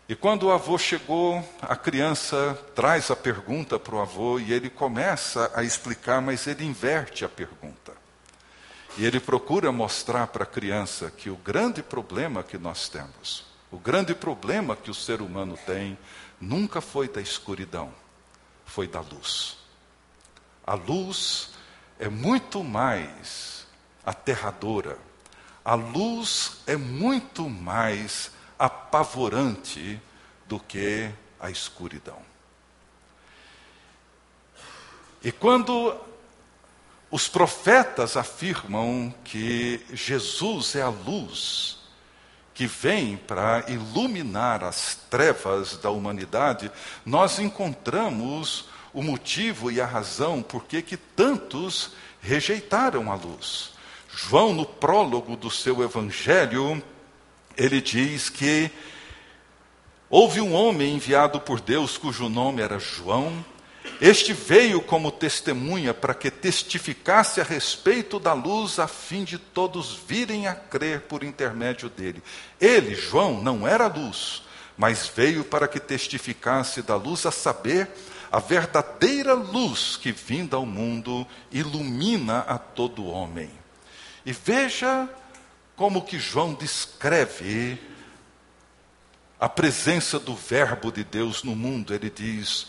E 0.09 0.15
quando 0.15 0.43
o 0.43 0.51
avô 0.51 0.77
chegou, 0.77 1.47
a 1.61 1.75
criança 1.75 2.57
traz 2.73 3.11
a 3.11 3.15
pergunta 3.15 3.77
para 3.77 3.95
o 3.95 4.01
avô 4.01 4.39
e 4.39 4.51
ele 4.51 4.69
começa 4.69 5.51
a 5.53 5.63
explicar, 5.63 6.21
mas 6.21 6.47
ele 6.47 6.65
inverte 6.65 7.23
a 7.23 7.29
pergunta. 7.29 7.93
E 8.97 9.05
ele 9.05 9.19
procura 9.19 9.71
mostrar 9.71 10.25
para 10.27 10.43
a 10.43 10.47
criança 10.47 11.11
que 11.11 11.29
o 11.29 11.35
grande 11.35 11.83
problema 11.83 12.41
que 12.41 12.57
nós 12.57 12.89
temos, 12.89 13.45
o 13.71 13.77
grande 13.77 14.15
problema 14.15 14.75
que 14.75 14.89
o 14.89 14.93
ser 14.93 15.21
humano 15.21 15.57
tem, 15.65 15.97
nunca 16.39 16.79
foi 16.79 17.07
da 17.07 17.21
escuridão, 17.21 17.93
foi 18.65 18.87
da 18.87 19.01
luz. 19.01 19.57
A 20.65 20.73
luz 20.73 21.51
é 21.99 22.07
muito 22.07 22.63
mais 22.63 23.65
aterradora. 24.05 24.97
A 25.63 25.75
luz 25.75 26.57
é 26.65 26.77
muito 26.77 27.49
mais 27.49 28.31
apavorante 28.57 30.01
do 30.47 30.59
que 30.59 31.11
a 31.39 31.49
escuridão. 31.49 32.21
E 35.21 35.31
quando 35.31 35.93
os 37.11 37.27
profetas 37.27 38.15
afirmam 38.15 39.13
que 39.23 39.85
Jesus 39.91 40.75
é 40.75 40.81
a 40.81 40.89
luz 40.89 41.76
que 42.57 42.65
vem 42.65 43.15
para 43.15 43.65
iluminar 43.67 44.63
as 44.63 44.97
trevas 45.11 45.77
da 45.77 45.91
humanidade, 45.91 46.71
nós 47.05 47.37
encontramos 47.37 48.67
o 48.91 49.03
motivo 49.03 49.71
e 49.71 49.79
a 49.79 49.85
razão 49.85 50.41
por 50.41 50.63
que 50.63 50.97
tantos 50.97 51.91
rejeitaram 52.19 53.11
a 53.11 53.15
luz. 53.15 53.73
João, 54.11 54.55
no 54.55 54.65
prólogo 54.65 55.37
do 55.37 55.51
seu 55.51 55.83
evangelho, 55.83 56.81
ele 57.55 57.79
diz 57.79 58.27
que 58.27 58.71
houve 60.09 60.41
um 60.41 60.55
homem 60.55 60.95
enviado 60.95 61.39
por 61.39 61.61
Deus 61.61 61.95
cujo 61.95 62.27
nome 62.27 62.63
era 62.63 62.79
João. 62.79 63.45
Este 63.99 64.31
veio 64.31 64.79
como 64.81 65.11
testemunha 65.11 65.93
para 65.93 66.13
que 66.13 66.29
testificasse 66.29 67.41
a 67.41 67.43
respeito 67.43 68.19
da 68.19 68.33
luz, 68.33 68.77
a 68.77 68.87
fim 68.87 69.23
de 69.23 69.39
todos 69.39 69.99
virem 70.07 70.47
a 70.47 70.53
crer 70.53 71.01
por 71.01 71.23
intermédio 71.23 71.89
dele. 71.89 72.21
Ele, 72.61 72.93
João, 72.93 73.41
não 73.41 73.67
era 73.67 73.87
luz, 73.87 74.43
mas 74.77 75.07
veio 75.07 75.43
para 75.43 75.67
que 75.67 75.79
testificasse 75.79 76.83
da 76.83 76.95
luz, 76.95 77.25
a 77.25 77.31
saber, 77.31 77.89
a 78.31 78.39
verdadeira 78.39 79.33
luz 79.33 79.97
que 79.97 80.11
vinda 80.11 80.57
ao 80.57 80.65
mundo 80.65 81.25
ilumina 81.51 82.39
a 82.39 82.57
todo 82.59 83.07
homem. 83.07 83.49
E 84.23 84.31
veja 84.31 85.09
como 85.75 86.03
que 86.03 86.19
João 86.19 86.53
descreve 86.53 87.79
a 89.39 89.49
presença 89.49 90.19
do 90.19 90.35
Verbo 90.35 90.91
de 90.91 91.03
Deus 91.03 91.43
no 91.43 91.55
mundo. 91.55 91.93
Ele 91.93 92.09
diz: 92.09 92.67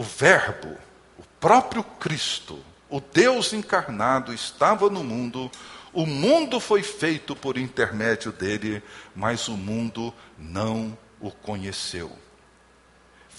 o 0.00 0.02
Verbo, 0.02 0.78
o 1.18 1.22
próprio 1.38 1.84
Cristo, 1.84 2.64
o 2.88 3.02
Deus 3.02 3.52
encarnado, 3.52 4.32
estava 4.32 4.88
no 4.88 5.04
mundo, 5.04 5.50
o 5.92 6.06
mundo 6.06 6.58
foi 6.58 6.82
feito 6.82 7.36
por 7.36 7.58
intermédio 7.58 8.32
dele, 8.32 8.82
mas 9.14 9.46
o 9.46 9.58
mundo 9.58 10.14
não 10.38 10.96
o 11.20 11.30
conheceu. 11.30 12.10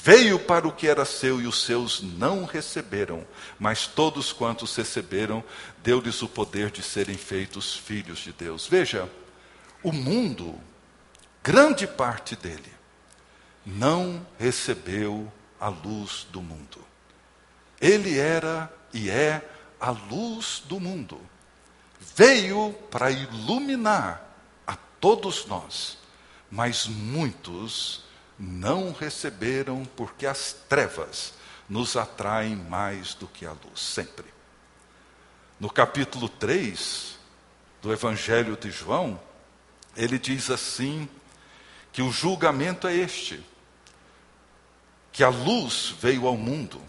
Veio 0.04 0.38
para 0.38 0.68
o 0.68 0.72
que 0.72 0.88
era 0.88 1.04
seu 1.04 1.42
e 1.42 1.48
os 1.48 1.64
seus 1.64 2.00
não 2.00 2.46
receberam, 2.46 3.26
mas 3.58 3.88
todos 3.88 4.32
quantos 4.32 4.76
receberam, 4.76 5.44
deu-lhes 5.82 6.22
o 6.22 6.30
poder 6.30 6.70
de 6.70 6.84
serem 6.84 7.18
feitos 7.18 7.76
filhos 7.76 8.20
de 8.20 8.32
Deus. 8.32 8.68
Veja, 8.68 9.10
o 9.82 9.92
mundo, 9.92 10.54
grande 11.42 11.88
parte 11.88 12.36
dele, 12.36 12.72
não 13.66 14.24
recebeu 14.38 15.32
a 15.62 15.70
luz 15.70 16.26
do 16.32 16.42
mundo. 16.42 16.84
Ele 17.80 18.18
era 18.18 18.74
e 18.92 19.12
é 19.12 19.48
a 19.80 19.92
luz 19.92 20.64
do 20.66 20.80
mundo. 20.80 21.22
Veio 22.16 22.74
para 22.90 23.12
iluminar 23.12 24.28
a 24.66 24.76
todos 25.00 25.46
nós, 25.46 26.00
mas 26.50 26.88
muitos 26.88 28.04
não 28.38 28.92
receberam, 28.92 29.86
porque 29.96 30.26
as 30.26 30.52
trevas 30.68 31.36
nos 31.70 31.96
atraem 31.96 32.56
mais 32.56 33.14
do 33.14 33.28
que 33.28 33.46
a 33.46 33.52
luz, 33.52 33.80
sempre. 33.80 34.26
no 35.60 35.70
capítulo 35.70 36.28
3 36.28 37.20
do 37.84 37.94
Evangelho 37.94 38.58
de 38.58 38.72
João, 38.72 39.22
ele 39.96 40.18
diz 40.18 40.50
assim: 40.50 41.08
que 41.92 42.02
o 42.02 42.12
julgamento 42.12 42.88
é 42.88 42.96
este, 42.96 43.44
que 45.12 45.24
a 45.24 45.30
luz 45.30 45.94
veio 46.00 46.28
ao 46.28 46.38
mundo 46.38 46.82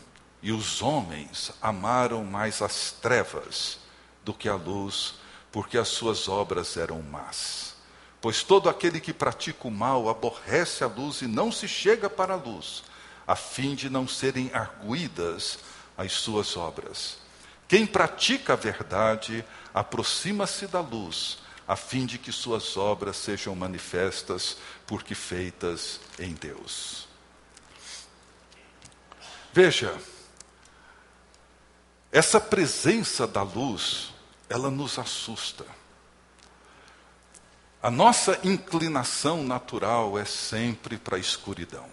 e 0.43 0.53
os 0.53 0.83
homens 0.83 1.53
amaram 1.61 2.25
mais 2.25 2.63
as 2.63 2.93
trevas 2.93 3.79
do 4.25 4.33
que 4.33 4.49
a 4.49 4.55
luz, 4.55 5.15
porque 5.51 5.77
as 5.77 5.89
suas 5.89 6.29
obras 6.29 6.77
eram 6.77 7.03
más. 7.03 7.75
Pois 8.21 8.43
todo 8.43 8.69
aquele 8.69 9.01
que 9.01 9.13
pratica 9.13 9.67
o 9.67 9.71
mal 9.71 10.09
aborrece 10.09 10.85
a 10.85 10.87
luz 10.87 11.23
e 11.23 11.27
não 11.27 11.51
se 11.51 11.67
chega 11.67 12.09
para 12.09 12.35
a 12.35 12.37
luz, 12.37 12.85
a 13.27 13.35
fim 13.35 13.75
de 13.75 13.91
não 13.91 14.07
serem 14.07 14.51
arguídas 14.53 15.59
as 15.97 16.13
suas 16.13 16.57
obras. 16.57 17.19
Quem 17.67 17.87
pratica 17.87 18.53
a 18.53 18.57
verdade 18.57 19.45
aproxima-se 19.75 20.67
da 20.67 20.81
luz, 20.81 21.39
a 21.67 21.75
fim 21.75 22.07
de 22.07 22.19
que 22.19 22.31
suas 22.31 22.77
obras 22.77 23.17
sejam 23.17 23.55
manifestas, 23.57 24.57
porque 24.87 25.15
feitas 25.15 26.01
em 26.19 26.35
Deus. 26.35 27.12
Veja, 29.53 29.95
essa 32.11 32.41
presença 32.41 33.27
da 33.27 33.43
luz, 33.43 34.13
ela 34.49 34.71
nos 34.71 34.99
assusta. 34.99 35.67
A 37.83 37.91
nossa 37.91 38.39
inclinação 38.45 39.43
natural 39.43 40.19
é 40.19 40.25
sempre 40.25 40.97
para 40.97 41.17
a 41.17 41.21
escuridão, 41.21 41.87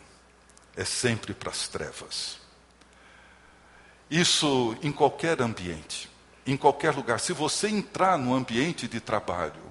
é 0.75 0.85
sempre 0.85 1.33
para 1.33 1.49
as 1.49 1.67
trevas. 1.67 2.37
Isso 4.09 4.77
em 4.81 4.91
qualquer 4.91 5.41
ambiente, 5.41 6.09
em 6.45 6.55
qualquer 6.55 6.95
lugar. 6.95 7.19
Se 7.19 7.33
você 7.33 7.67
entrar 7.67 8.17
no 8.17 8.33
ambiente 8.33 8.87
de 8.87 9.01
trabalho, 9.01 9.61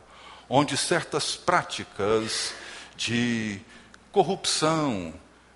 onde 0.49 0.76
certas 0.76 1.37
práticas 1.37 2.52
de 2.97 3.61
corrupção, 4.12 5.14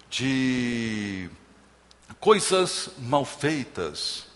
de 0.09 1.31
coisas 2.15 2.91
mal 2.99 3.25
feitas, 3.25 4.27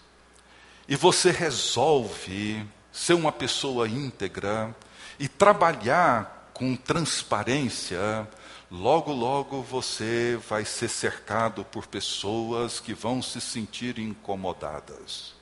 e 0.89 0.95
você 0.95 1.31
resolve 1.31 2.67
ser 2.93 3.15
uma 3.15 3.33
pessoa 3.33 3.89
íntegra 3.89 4.75
e 5.19 5.29
trabalhar 5.29 6.51
com 6.55 6.77
transparência, 6.77 8.27
logo, 8.71 9.13
logo 9.13 9.63
você 9.63 10.39
vai 10.49 10.65
ser 10.65 10.89
cercado 10.89 11.65
por 11.65 11.87
pessoas 11.87 12.81
que 12.81 12.95
vão 12.95 13.21
se 13.21 13.41
sentir 13.41 13.99
incomodadas. 13.99 15.35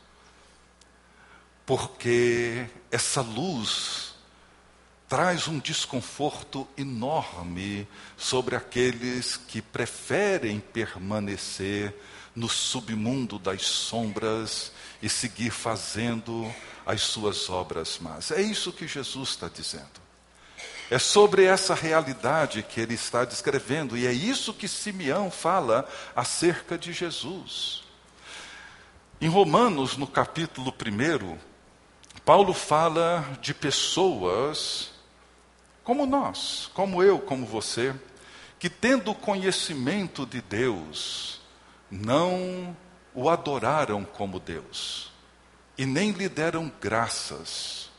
Porque 1.67 2.67
essa 2.91 3.21
luz 3.21 4.14
traz 5.15 5.47
um 5.47 5.61
desconforto 5.61 6.67
enorme 6.77 7.87
sobre 8.17 8.57
aqueles 8.57 9.37
que 9.37 9.63
preferem 9.63 10.59
permanecer 10.59 11.95
no 12.35 12.49
submundo 12.49 13.39
das 13.39 13.63
sombras 13.63 14.73
e 15.01 15.09
seguir 15.09 15.53
fazendo 15.53 16.53
as 16.85 17.03
suas 17.03 17.49
obras 17.49 17.97
más. 18.01 18.33
É 18.33 18.43
isso 18.43 18.73
que 18.73 18.89
Jesus 18.89 19.29
está 19.29 19.49
dizendo. 19.49 20.03
É 20.91 20.99
sobre 20.99 21.45
essa 21.45 21.77
realidade 21.77 22.65
que 22.65 22.81
ele 22.81 22.95
está 22.95 23.25
descrevendo, 23.25 23.97
e 23.97 24.09
é 24.09 24.13
isso 24.13 24.53
que 24.53 24.67
Simeão 24.67 25.31
fala 25.31 25.89
acerca 26.17 26.77
de 26.77 26.93
Jesus. 26.93 27.85
Em 29.21 29.29
Romanos, 29.29 29.97
no 29.97 30.09
capítulo 30.09 30.75
1, 30.75 31.39
Paulo 32.25 32.53
fala 32.53 33.25
de 33.41 33.55
pessoas 33.55 34.93
como 35.85 36.07
nós, 36.07 36.71
como 36.73 37.03
eu, 37.03 37.19
como 37.21 37.47
você, 37.47 37.95
que 38.59 38.71
tendo 38.71 39.15
conhecimento 39.15 40.25
de 40.25 40.41
Deus, 40.41 41.41
não 41.91 42.75
o 43.15 43.29
adoraram 43.29 44.05
como 44.05 44.41
Deus 44.41 45.13
e 45.77 45.85
nem 45.85 46.13
lhe 46.13 46.29
deram 46.29 46.73
graças. 46.81 47.91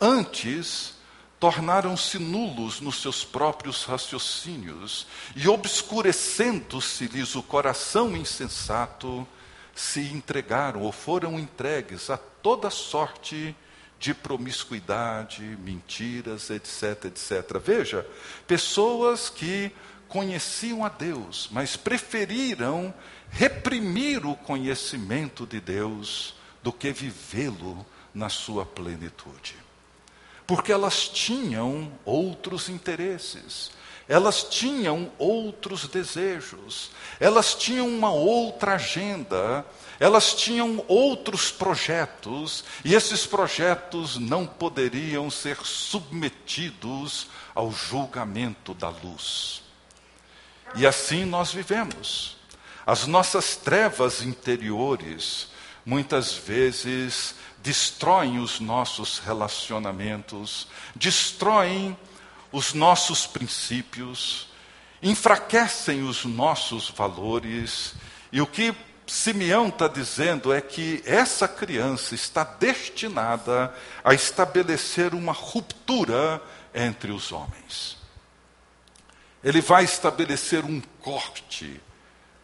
Antes, 0.00 0.94
tornaram-se 1.40 2.18
nulos 2.18 2.80
nos 2.80 3.00
seus 3.00 3.24
próprios 3.24 3.84
raciocínios 3.84 5.06
e, 5.34 5.48
obscurecendo-se-lhes 5.48 7.34
o 7.34 7.42
coração 7.42 8.16
insensato, 8.16 9.26
se 9.74 10.00
entregaram 10.00 10.82
ou 10.82 10.92
foram 10.92 11.38
entregues 11.38 12.10
a 12.10 12.16
toda 12.16 12.70
sorte 12.70 13.56
de 14.04 14.12
promiscuidade, 14.12 15.40
mentiras, 15.64 16.50
etc, 16.50 17.06
etc. 17.06 17.58
Veja, 17.64 18.06
pessoas 18.46 19.30
que 19.30 19.72
conheciam 20.06 20.84
a 20.84 20.90
Deus, 20.90 21.48
mas 21.50 21.74
preferiram 21.74 22.92
reprimir 23.30 24.26
o 24.26 24.36
conhecimento 24.36 25.46
de 25.46 25.58
Deus 25.58 26.34
do 26.62 26.70
que 26.70 26.92
vivê-lo 26.92 27.84
na 28.14 28.28
sua 28.28 28.66
plenitude 28.66 29.64
porque 30.46 30.70
elas 30.70 31.08
tinham 31.08 31.90
outros 32.04 32.68
interesses, 32.68 33.70
elas 34.08 34.44
tinham 34.44 35.10
outros 35.18 35.88
desejos, 35.88 36.90
elas 37.18 37.54
tinham 37.54 37.88
uma 37.88 38.12
outra 38.12 38.74
agenda, 38.74 39.64
elas 39.98 40.34
tinham 40.34 40.84
outros 40.86 41.50
projetos, 41.50 42.64
e 42.84 42.94
esses 42.94 43.26
projetos 43.26 44.16
não 44.16 44.46
poderiam 44.46 45.30
ser 45.30 45.56
submetidos 45.64 47.28
ao 47.54 47.72
julgamento 47.72 48.74
da 48.74 48.88
luz. 48.88 49.62
E 50.74 50.86
assim 50.86 51.24
nós 51.24 51.52
vivemos. 51.52 52.36
As 52.86 53.06
nossas 53.06 53.56
trevas 53.56 54.20
interiores, 54.20 55.48
muitas 55.86 56.34
vezes, 56.34 57.34
destroem 57.62 58.38
os 58.38 58.60
nossos 58.60 59.20
relacionamentos, 59.20 60.68
destroem 60.94 61.96
os 62.54 62.72
nossos 62.72 63.26
princípios, 63.26 64.46
enfraquecem 65.02 66.04
os 66.04 66.24
nossos 66.24 66.88
valores. 66.88 67.94
E 68.30 68.40
o 68.40 68.46
que 68.46 68.72
Simeão 69.08 69.66
está 69.66 69.88
dizendo 69.88 70.52
é 70.52 70.60
que 70.60 71.02
essa 71.04 71.48
criança 71.48 72.14
está 72.14 72.44
destinada 72.44 73.74
a 74.04 74.14
estabelecer 74.14 75.14
uma 75.14 75.32
ruptura 75.32 76.40
entre 76.72 77.10
os 77.10 77.32
homens. 77.32 77.98
Ele 79.42 79.60
vai 79.60 79.82
estabelecer 79.82 80.64
um 80.64 80.80
corte 81.02 81.80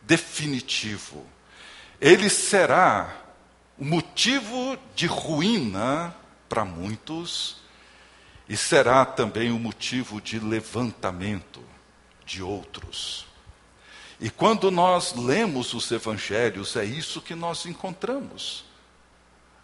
definitivo. 0.03 1.25
Ele 2.01 2.29
será 2.29 3.17
o 3.79 3.85
motivo 3.85 4.77
de 4.93 5.07
ruína 5.07 6.13
para 6.49 6.65
muitos 6.65 7.60
e 8.51 8.57
será 8.57 9.05
também 9.05 9.53
o 9.53 9.61
motivo 9.61 10.21
de 10.21 10.41
levantamento 10.41 11.63
de 12.27 12.43
outros. 12.43 13.25
E 14.19 14.29
quando 14.29 14.73
nós 14.73 15.15
lemos 15.15 15.73
os 15.73 15.89
evangelhos, 15.93 16.75
é 16.75 16.85
isso 16.85 17.23
que 17.23 17.37
nós 17.37 17.65
encontramos. 17.65 18.65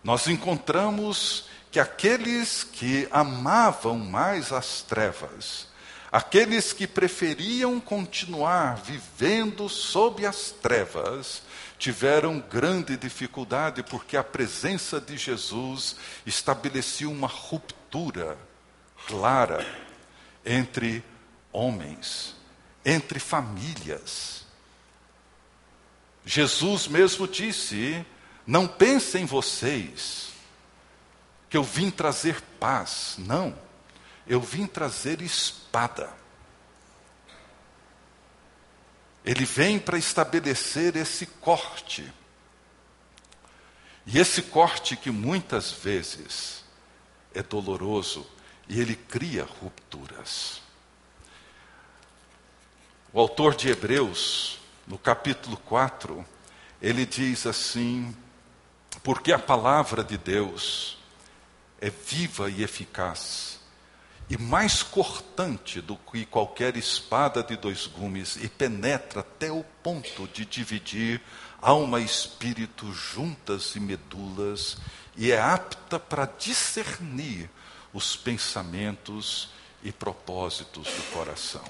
Nós 0.04 0.28
encontramos 0.28 1.48
que 1.68 1.80
aqueles 1.80 2.62
que 2.62 3.08
amavam 3.10 3.98
mais 3.98 4.52
as 4.52 4.82
trevas, 4.82 5.66
aqueles 6.12 6.72
que 6.72 6.86
preferiam 6.86 7.80
continuar 7.80 8.76
vivendo 8.76 9.68
sob 9.68 10.24
as 10.24 10.52
trevas, 10.62 11.42
tiveram 11.76 12.38
grande 12.38 12.96
dificuldade 12.96 13.82
porque 13.82 14.16
a 14.16 14.22
presença 14.22 15.00
de 15.00 15.16
Jesus 15.16 15.96
estabelecia 16.24 17.10
uma 17.10 17.26
ruptura 17.26 18.38
clara 19.06 19.64
entre 20.44 21.02
homens, 21.52 22.34
entre 22.84 23.18
famílias. 23.18 24.44
Jesus 26.24 26.88
mesmo 26.88 27.26
disse: 27.26 28.04
Não 28.46 28.66
pensem 28.66 29.24
vocês 29.24 30.30
que 31.48 31.56
eu 31.56 31.62
vim 31.62 31.90
trazer 31.90 32.40
paz. 32.60 33.14
Não, 33.18 33.56
eu 34.26 34.40
vim 34.40 34.66
trazer 34.66 35.22
espada. 35.22 36.12
Ele 39.24 39.44
vem 39.44 39.78
para 39.78 39.98
estabelecer 39.98 40.96
esse 40.96 41.26
corte. 41.26 42.12
E 44.06 44.20
esse 44.20 44.40
corte 44.42 44.96
que 44.96 45.10
muitas 45.10 45.72
vezes 45.72 46.64
é 47.34 47.42
doloroso 47.42 48.24
e 48.68 48.80
ele 48.80 48.96
cria 48.96 49.44
rupturas. 49.44 50.60
O 53.12 53.20
autor 53.20 53.54
de 53.54 53.68
Hebreus, 53.68 54.58
no 54.86 54.98
capítulo 54.98 55.56
4, 55.56 56.24
ele 56.82 57.06
diz 57.06 57.46
assim, 57.46 58.14
Porque 59.02 59.32
a 59.32 59.38
palavra 59.38 60.04
de 60.04 60.18
Deus 60.18 60.98
é 61.80 61.90
viva 61.90 62.50
e 62.50 62.62
eficaz, 62.62 63.60
e 64.28 64.36
mais 64.36 64.82
cortante 64.82 65.80
do 65.80 65.96
que 65.96 66.26
qualquer 66.26 66.76
espada 66.76 67.42
de 67.42 67.56
dois 67.56 67.86
gumes, 67.86 68.36
e 68.36 68.48
penetra 68.48 69.20
até 69.20 69.50
o 69.50 69.64
ponto 69.82 70.26
de 70.28 70.44
dividir 70.44 71.22
alma 71.62 72.00
e 72.00 72.04
espírito 72.04 72.92
juntas 72.92 73.74
e 73.76 73.80
medulas, 73.80 74.76
e 75.16 75.32
é 75.32 75.40
apta 75.40 75.98
para 75.98 76.26
discernir 76.26 77.48
os 77.96 78.14
pensamentos 78.14 79.48
e 79.82 79.90
propósitos 79.90 80.86
do 80.86 81.12
coração. 81.14 81.64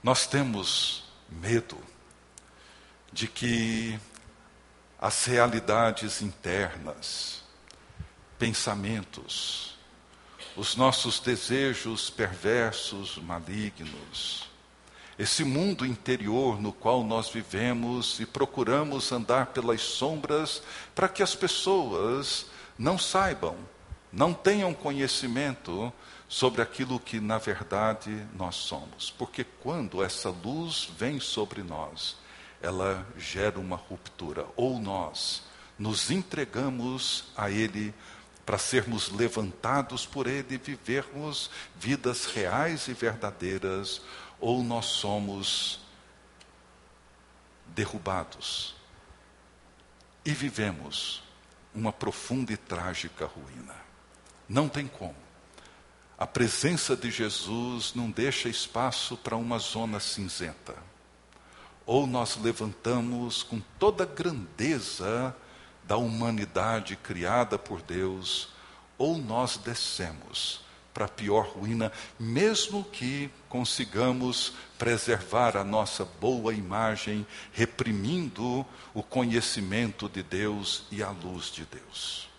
Nós 0.00 0.28
temos 0.28 1.02
medo 1.28 1.76
de 3.12 3.26
que 3.26 3.98
as 4.96 5.24
realidades 5.24 6.22
internas, 6.22 7.42
pensamentos, 8.38 9.76
os 10.56 10.76
nossos 10.76 11.18
desejos 11.18 12.08
perversos, 12.08 13.18
malignos, 13.18 14.48
esse 15.18 15.42
mundo 15.42 15.84
interior 15.84 16.60
no 16.60 16.72
qual 16.72 17.02
nós 17.02 17.28
vivemos 17.28 18.20
e 18.20 18.26
procuramos 18.26 19.10
andar 19.10 19.46
pelas 19.46 19.80
sombras 19.80 20.62
para 20.94 21.08
que 21.08 21.24
as 21.24 21.34
pessoas 21.34 22.46
não 22.78 22.96
saibam, 22.96 23.56
não 24.12 24.34
tenham 24.34 24.74
conhecimento 24.74 25.92
sobre 26.28 26.60
aquilo 26.60 27.00
que 27.00 27.20
na 27.20 27.38
verdade 27.38 28.26
nós 28.34 28.56
somos. 28.56 29.10
Porque 29.10 29.44
quando 29.44 30.02
essa 30.02 30.28
luz 30.28 30.90
vem 30.98 31.18
sobre 31.18 31.62
nós, 31.62 32.16
ela 32.60 33.06
gera 33.16 33.58
uma 33.58 33.76
ruptura. 33.76 34.46
Ou 34.56 34.78
nós 34.78 35.42
nos 35.78 36.10
entregamos 36.10 37.24
a 37.36 37.50
Ele 37.50 37.94
para 38.44 38.58
sermos 38.58 39.08
levantados 39.10 40.04
por 40.04 40.26
Ele 40.26 40.54
e 40.54 40.58
vivermos 40.58 41.50
vidas 41.76 42.26
reais 42.26 42.88
e 42.88 42.92
verdadeiras, 42.92 44.02
ou 44.40 44.62
nós 44.62 44.86
somos 44.86 45.80
derrubados 47.68 48.74
e 50.24 50.32
vivemos 50.32 51.22
uma 51.74 51.92
profunda 51.92 52.52
e 52.52 52.56
trágica 52.56 53.26
ruína. 53.26 53.74
Não 54.52 54.68
tem 54.68 54.86
como. 54.86 55.16
A 56.18 56.26
presença 56.26 56.94
de 56.94 57.10
Jesus 57.10 57.94
não 57.94 58.10
deixa 58.10 58.48
espaço 58.48 59.16
para 59.16 59.36
uma 59.36 59.58
zona 59.58 59.98
cinzenta 59.98 60.74
ou 61.86 62.06
nós 62.06 62.36
levantamos 62.36 63.42
com 63.42 63.60
toda 63.78 64.04
a 64.04 64.06
grandeza 64.06 65.34
da 65.84 65.96
humanidade 65.96 66.96
criada 66.96 67.58
por 67.58 67.82
Deus, 67.82 68.48
ou 68.96 69.18
nós 69.18 69.56
descemos 69.56 70.60
para 70.94 71.06
a 71.06 71.08
pior 71.08 71.48
ruína, 71.48 71.90
mesmo 72.20 72.84
que 72.84 73.30
consigamos 73.48 74.52
preservar 74.78 75.56
a 75.56 75.64
nossa 75.64 76.04
boa 76.04 76.52
imagem, 76.52 77.26
reprimindo 77.52 78.64
o 78.94 79.02
conhecimento 79.02 80.08
de 80.08 80.22
Deus 80.22 80.84
e 80.90 81.02
a 81.02 81.10
luz 81.10 81.46
de 81.46 81.64
Deus. 81.64 82.31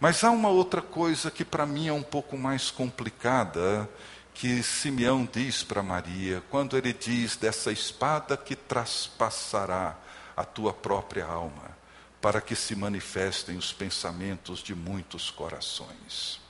Mas 0.00 0.24
há 0.24 0.30
uma 0.30 0.48
outra 0.48 0.80
coisa 0.80 1.30
que 1.30 1.44
para 1.44 1.66
mim 1.66 1.86
é 1.86 1.92
um 1.92 2.02
pouco 2.02 2.38
mais 2.38 2.70
complicada 2.70 3.86
que 4.32 4.62
Simeão 4.62 5.28
diz 5.30 5.62
para 5.62 5.82
Maria, 5.82 6.42
quando 6.48 6.74
ele 6.74 6.94
diz 6.94 7.36
dessa 7.36 7.70
espada 7.70 8.34
que 8.34 8.56
traspassará 8.56 9.94
a 10.34 10.42
tua 10.42 10.72
própria 10.72 11.26
alma, 11.26 11.76
para 12.22 12.40
que 12.40 12.56
se 12.56 12.74
manifestem 12.74 13.58
os 13.58 13.74
pensamentos 13.74 14.60
de 14.60 14.74
muitos 14.74 15.30
corações. 15.30 16.40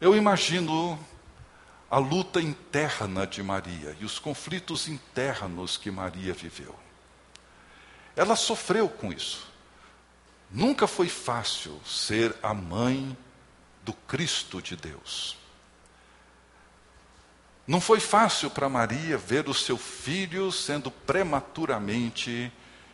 Eu 0.00 0.16
imagino 0.16 0.98
a 1.88 1.98
luta 1.98 2.40
interna 2.40 3.24
de 3.24 3.40
Maria 3.40 3.96
e 4.00 4.04
os 4.04 4.18
conflitos 4.18 4.88
internos 4.88 5.76
que 5.76 5.92
Maria 5.92 6.34
viveu. 6.34 6.74
Ela 8.16 8.34
sofreu 8.34 8.88
com 8.88 9.12
isso. 9.12 9.53
Nunca 10.54 10.86
foi 10.86 11.08
fácil 11.08 11.80
ser 11.84 12.32
a 12.40 12.54
mãe 12.54 13.18
do 13.82 13.92
Cristo 13.92 14.62
de 14.62 14.76
Deus. 14.76 15.36
Não 17.66 17.80
foi 17.80 17.98
fácil 17.98 18.48
para 18.48 18.68
Maria 18.68 19.18
ver 19.18 19.48
o 19.48 19.52
seu 19.52 19.76
filho 19.76 20.52
sendo 20.52 20.92
prematuramente 20.92 22.52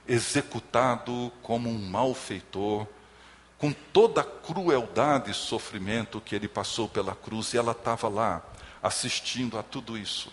executado 0.08 1.30
como 1.42 1.68
um 1.68 1.78
malfeitor, 1.78 2.86
com 3.58 3.74
toda 3.74 4.22
a 4.22 4.24
crueldade 4.24 5.30
e 5.30 5.34
sofrimento 5.34 6.18
que 6.18 6.34
ele 6.34 6.48
passou 6.48 6.88
pela 6.88 7.14
cruz, 7.14 7.52
e 7.52 7.58
ela 7.58 7.72
estava 7.72 8.08
lá 8.08 8.42
assistindo 8.82 9.58
a 9.58 9.62
tudo 9.62 9.98
isso. 9.98 10.32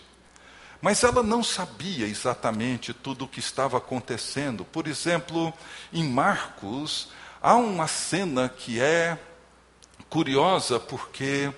Mas 0.80 1.04
ela 1.04 1.22
não 1.22 1.42
sabia 1.42 2.06
exatamente 2.06 2.94
tudo 2.94 3.26
o 3.26 3.28
que 3.28 3.40
estava 3.40 3.76
acontecendo. 3.76 4.64
Por 4.64 4.86
exemplo, 4.86 5.52
em 5.92 6.04
Marcos, 6.04 7.08
há 7.42 7.54
uma 7.54 7.86
cena 7.86 8.48
que 8.48 8.80
é 8.80 9.18
curiosa 10.08 10.78
porque 10.80 11.52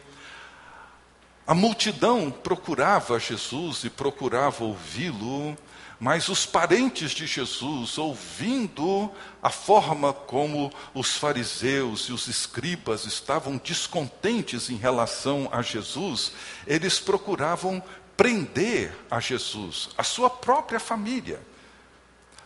a 1.47 1.55
multidão 1.55 2.31
procurava 2.31 3.19
Jesus 3.19 3.85
e 3.85 3.91
procurava 3.91 4.63
ouvi-lo, 4.65 5.57
mas 5.99 6.29
os 6.29 6.47
parentes 6.47 7.11
de 7.11 7.27
Jesus, 7.27 7.99
ouvindo 7.99 9.11
a 9.43 9.51
forma 9.51 10.13
como 10.13 10.73
os 10.95 11.17
fariseus 11.17 12.03
e 12.03 12.13
os 12.13 12.29
escribas 12.29 13.05
estavam 13.05 13.57
descontentes 13.57 14.71
em 14.71 14.77
relação 14.77 15.49
a 15.53 15.61
Jesus, 15.61 16.33
eles 16.67 17.01
procuravam 17.01 17.83
prender 18.17 18.97
a 19.11 19.19
Jesus, 19.19 19.91
a 19.99 20.05
sua 20.05 20.31
própria 20.31 20.79
família. 20.79 21.41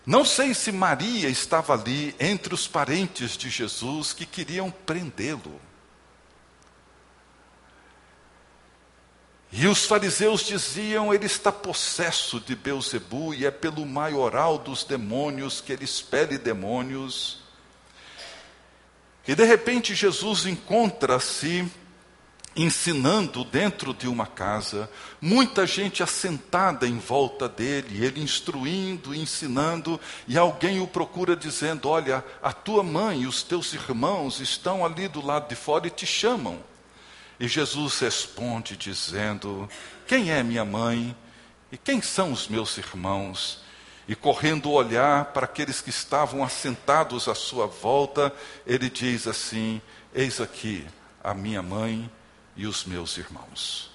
Não 0.07 0.25
sei 0.25 0.53
se 0.53 0.71
Maria 0.71 1.29
estava 1.29 1.73
ali 1.73 2.15
entre 2.21 2.53
os 2.53 2.69
parentes 2.69 3.37
de 3.37 3.49
Jesus 3.49 4.13
que 4.13 4.27
queriam 4.27 4.71
prendê-lo. 4.71 5.61
E 9.51 9.67
os 9.67 9.87
fariseus 9.87 10.45
diziam: 10.45 11.15
ele 11.15 11.27
está 11.27 11.51
possesso 11.51 12.41
de 12.41 12.55
Beuzebu 12.55 13.33
e 13.33 13.47
é 13.47 13.51
pelo 13.51 13.87
maioral 13.87 14.59
dos 14.59 14.85
demônios 14.85 15.61
que 15.61 15.73
ele 15.73 15.85
expele 15.85 16.37
demônios. 16.37 17.39
E 19.27 19.35
de 19.35 19.45
repente 19.45 19.95
Jesus 19.95 20.45
encontra-se 20.45 21.67
ensinando 22.57 23.45
dentro 23.45 23.93
de 23.93 24.07
uma 24.07 24.27
casa, 24.27 24.89
muita 25.21 25.67
gente 25.67 26.03
assentada 26.03 26.87
em 26.87 26.99
volta 26.99 27.49
dele, 27.49 28.05
ele 28.05 28.23
instruindo, 28.23 29.15
ensinando, 29.15 30.01
e 30.29 30.39
alguém 30.39 30.81
o 30.81 30.87
procura 30.87 31.35
dizendo: 31.35 31.89
Olha, 31.89 32.25
a 32.43 32.53
tua 32.53 32.83
mãe 32.83 33.23
e 33.23 33.27
os 33.27 33.43
teus 33.43 33.73
irmãos 33.73 34.41
estão 34.41 34.85
ali 34.85 35.09
do 35.09 35.25
lado 35.25 35.49
de 35.49 35.57
fora 35.57 35.87
e 35.87 35.91
te 35.91 36.07
chamam. 36.07 36.59
E 37.41 37.49
Jesus 37.49 37.99
responde 37.99 38.77
dizendo: 38.77 39.69
Quem 40.07 40.31
é 40.31 40.43
minha 40.43 40.65
mãe 40.65 41.17
e 41.73 41.77
quem 41.77 42.01
são 42.01 42.31
os 42.33 42.47
meus 42.49 42.79
irmãos? 42.79 43.63
E 44.07 44.15
correndo 44.15 44.71
olhar 44.71 45.27
para 45.27 45.47
aqueles 45.47 45.81
que 45.81 45.89
estavam 45.89 46.45
assentados 46.45 47.27
à 47.27 47.35
sua 47.35 47.67
volta, 47.67 48.33
ele 48.67 48.89
diz 48.89 49.27
assim: 49.27 49.81
Eis 50.15 50.41
aqui 50.41 50.87
a 51.23 51.35
minha 51.35 51.63
mãe 51.63 52.09
e 52.57 52.67
os 52.67 52.85
meus 52.85 53.17
irmãos. 53.17 53.91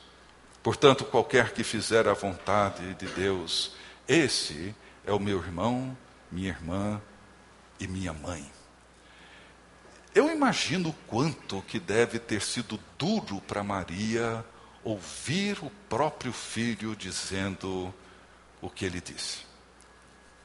Portanto, 0.61 1.05
qualquer 1.05 1.53
que 1.53 1.63
fizer 1.63 2.07
a 2.07 2.13
vontade 2.13 2.93
de 2.95 3.07
Deus, 3.07 3.71
esse 4.07 4.75
é 5.05 5.11
o 5.11 5.19
meu 5.19 5.39
irmão, 5.39 5.97
minha 6.31 6.49
irmã 6.49 7.01
e 7.79 7.87
minha 7.87 8.13
mãe. 8.13 8.49
Eu 10.13 10.29
imagino 10.29 10.93
quanto 11.07 11.61
que 11.61 11.79
deve 11.79 12.19
ter 12.19 12.41
sido 12.41 12.79
duro 12.97 13.39
para 13.41 13.63
Maria 13.63 14.43
ouvir 14.83 15.59
o 15.63 15.69
próprio 15.87 16.33
filho 16.33 16.95
dizendo 16.95 17.93
o 18.61 18.69
que 18.69 18.85
ele 18.85 18.99
disse. 18.99 19.39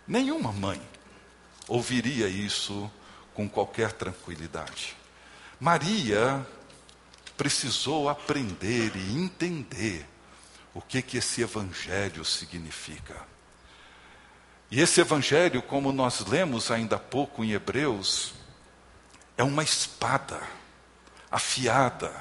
Nenhuma 0.07 0.53
mãe 0.53 0.81
ouviria 1.67 2.29
isso 2.29 2.91
com 3.33 3.49
qualquer 3.49 3.93
tranquilidade. 3.93 4.95
Maria 5.59 6.47
precisou 7.37 8.09
aprender 8.09 8.93
e 8.97 9.17
entender 9.17 10.07
o 10.73 10.81
que 10.81 11.01
que 11.03 11.19
esse 11.19 11.43
evangelho 11.43 12.25
significa. 12.25 13.23
E 14.71 14.81
esse 14.81 15.01
evangelho, 15.01 15.63
como 15.63 15.93
nós 15.93 16.21
lemos 16.27 16.71
ainda 16.71 16.97
há 16.97 16.99
pouco 16.99 17.45
em 17.45 17.53
Hebreus, 17.53 18.35
é 19.37 19.45
uma 19.45 19.63
espada 19.63 20.41
afiada 21.31 22.13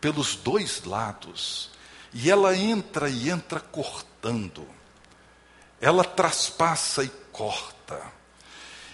pelos 0.00 0.36
dois 0.36 0.84
lados, 0.84 1.70
e 2.12 2.30
ela 2.30 2.56
entra 2.56 3.08
e 3.08 3.30
entra 3.30 3.58
cortando, 3.58 4.68
ela 5.80 6.04
traspassa 6.04 7.02
e 7.02 7.08
corta, 7.32 8.00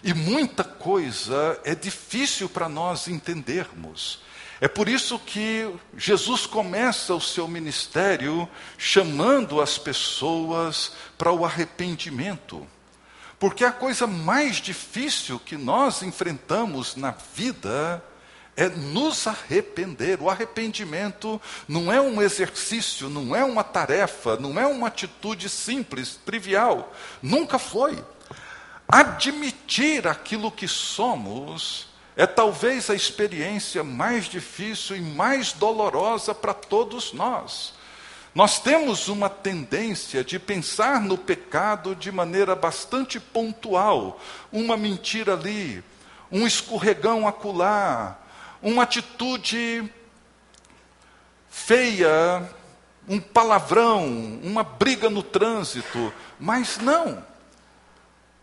E 0.03 0.15
muita 0.15 0.65
coisa 0.65 1.61
é 1.63 1.75
difícil 1.75 2.49
para 2.49 2.69
nós 2.69 3.07
entendermos. 3.07 4.23
É 4.61 4.69
por 4.69 4.89
isso 4.89 5.19
que 5.19 5.75
Jesus 5.97 6.45
começa 6.45 7.15
o 7.15 7.21
seu 7.21 7.49
ministério 7.49 8.47
chamando 8.77 9.61
as 9.61 9.79
pessoas 9.79 10.93
para 11.17 11.33
o 11.33 11.47
arrependimento. 11.47 12.67
Porque 13.39 13.65
a 13.65 13.73
coisa 13.73 14.07
mais 14.07 14.57
difícil 14.57 15.39
que 15.41 15.57
nós 15.57 16.03
enfrentamos 16.03 16.95
na 16.95 17.13
vida 17.35 18.05
é 18.55 18.69
nos 18.69 19.27
arrepender. 19.27 20.21
O 20.21 20.29
arrependimento 20.29 21.41
não 21.67 21.91
é 21.91 21.99
um 21.99 22.21
exercício, 22.21 23.09
não 23.09 23.35
é 23.35 23.43
uma 23.43 23.65
tarefa, 23.65 24.37
não 24.37 24.61
é 24.61 24.67
uma 24.67 24.89
atitude 24.89 25.49
simples, 25.49 26.21
trivial. 26.27 26.93
Nunca 27.23 27.59
foi. 27.59 28.05
Admitir 28.87 30.07
aquilo 30.07 30.53
que 30.53 30.69
somos 30.69 31.90
é 32.21 32.27
talvez 32.27 32.91
a 32.91 32.95
experiência 32.95 33.83
mais 33.83 34.27
difícil 34.27 34.95
e 34.95 35.01
mais 35.01 35.55
dolorosa 35.55 36.35
para 36.35 36.53
todos 36.53 37.15
nós. 37.15 37.73
Nós 38.35 38.61
temos 38.61 39.09
uma 39.09 39.31
tendência 39.31 40.23
de 40.23 40.39
pensar 40.39 41.01
no 41.01 41.17
pecado 41.17 41.97
de 41.97 42.13
maneira 42.13 42.55
bastante 42.55 43.19
pontual, 43.19 44.21
uma 44.53 44.77
mentira 44.77 45.33
ali, 45.33 45.83
um 46.31 46.47
escorregão 46.47 47.27
acolá, 47.27 48.19
uma 48.61 48.83
atitude 48.83 49.91
feia, 51.49 52.47
um 53.09 53.19
palavrão, 53.19 54.05
uma 54.43 54.63
briga 54.63 55.09
no 55.09 55.23
trânsito, 55.23 56.13
mas 56.39 56.77
não. 56.77 57.25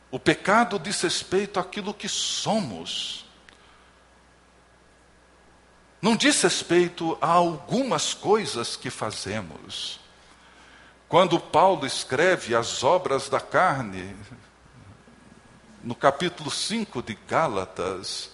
O 0.10 0.18
pecado 0.18 0.80
diz 0.80 1.00
respeito 1.00 1.60
àquilo 1.60 1.94
que 1.94 2.10
somos. 2.10 3.27
Não 6.08 6.16
diz 6.16 6.42
respeito 6.42 7.18
a 7.20 7.28
algumas 7.28 8.14
coisas 8.14 8.78
que 8.78 8.90
fazemos. 8.90 10.00
Quando 11.10 11.38
Paulo 11.38 11.86
escreve 11.86 12.56
as 12.56 12.82
obras 12.82 13.28
da 13.28 13.42
carne, 13.42 14.16
no 15.84 15.94
capítulo 15.94 16.50
5 16.50 17.04
de 17.04 17.14
Gálatas, 17.28 18.32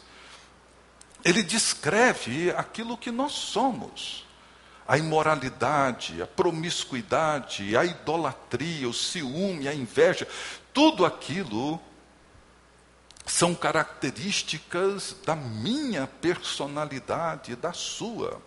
ele 1.25 1.41
descreve 1.41 2.51
aquilo 2.51 2.95
que 2.95 3.09
nós 3.09 3.31
somos. 3.31 4.23
A 4.87 4.95
imoralidade, 4.95 6.21
a 6.21 6.27
promiscuidade, 6.27 7.75
a 7.75 7.83
idolatria, 7.83 8.87
o 8.87 8.93
ciúme, 8.93 9.67
a 9.67 9.73
inveja, 9.73 10.27
tudo 10.71 11.07
aquilo 11.07 11.81
são 13.25 13.55
características 13.55 15.15
da 15.25 15.35
minha 15.35 16.07
personalidade, 16.07 17.55
da 17.55 17.73
sua. 17.73 18.41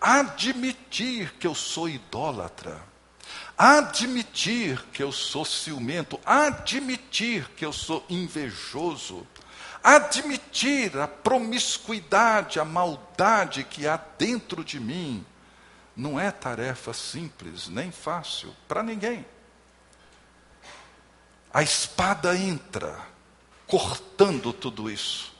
Admitir 0.00 1.34
que 1.34 1.46
eu 1.46 1.54
sou 1.54 1.88
idólatra, 1.88 2.82
admitir 3.56 4.82
que 4.92 5.02
eu 5.02 5.12
sou 5.12 5.44
ciumento, 5.44 6.20
admitir 6.24 7.48
que 7.56 7.64
eu 7.64 7.72
sou 7.72 8.04
invejoso, 8.08 9.26
admitir 9.82 10.98
a 10.98 11.08
promiscuidade, 11.08 12.58
a 12.58 12.64
maldade 12.64 13.64
que 13.64 13.86
há 13.86 13.96
dentro 14.18 14.64
de 14.64 14.80
mim, 14.80 15.24
não 15.94 16.20
é 16.20 16.30
tarefa 16.30 16.92
simples 16.92 17.68
nem 17.68 17.90
fácil 17.90 18.54
para 18.68 18.82
ninguém. 18.82 19.24
A 21.52 21.62
espada 21.62 22.36
entra 22.36 23.15
cortando 23.66 24.52
tudo 24.52 24.90
isso. 24.90 25.34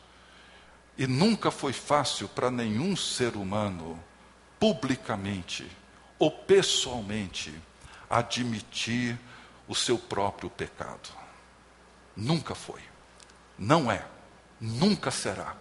E 0.99 1.07
nunca 1.07 1.51
foi 1.51 1.73
fácil 1.73 2.29
para 2.29 2.51
nenhum 2.51 2.97
ser 2.97 3.37
humano, 3.37 4.03
publicamente 4.59 5.71
ou 6.19 6.31
pessoalmente, 6.31 7.55
admitir 8.09 9.19
o 9.69 9.75
seu 9.75 9.99
próprio 9.99 10.49
pecado. 10.49 11.11
Nunca 12.17 12.55
foi. 12.55 12.81
Não 13.59 13.91
é. 13.91 14.07
Nunca 14.61 15.11
será. 15.11 15.55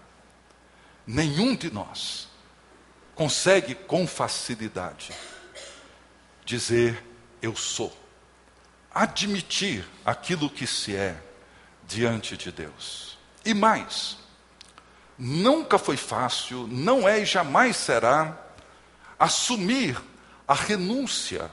Nenhum 1.06 1.56
de 1.56 1.70
nós 1.70 2.30
consegue 3.14 3.76
com 3.76 4.08
facilidade 4.08 5.14
dizer 6.46 7.04
eu 7.42 7.56
sou. 7.56 7.96
Admitir 8.94 9.86
aquilo 10.06 10.50
que 10.50 10.66
se 10.66 10.96
é 10.96 11.22
diante 11.88 12.36
de 12.38 12.52
Deus. 12.52 13.18
E 13.44 13.54
mais, 13.54 14.18
nunca 15.18 15.78
foi 15.78 15.98
fácil, 15.98 16.68
não 16.68 17.08
é 17.08 17.20
e 17.20 17.26
jamais 17.26 17.78
será, 17.78 18.38
assumir 19.20 20.02
a 20.48 20.54
renúncia, 20.54 21.50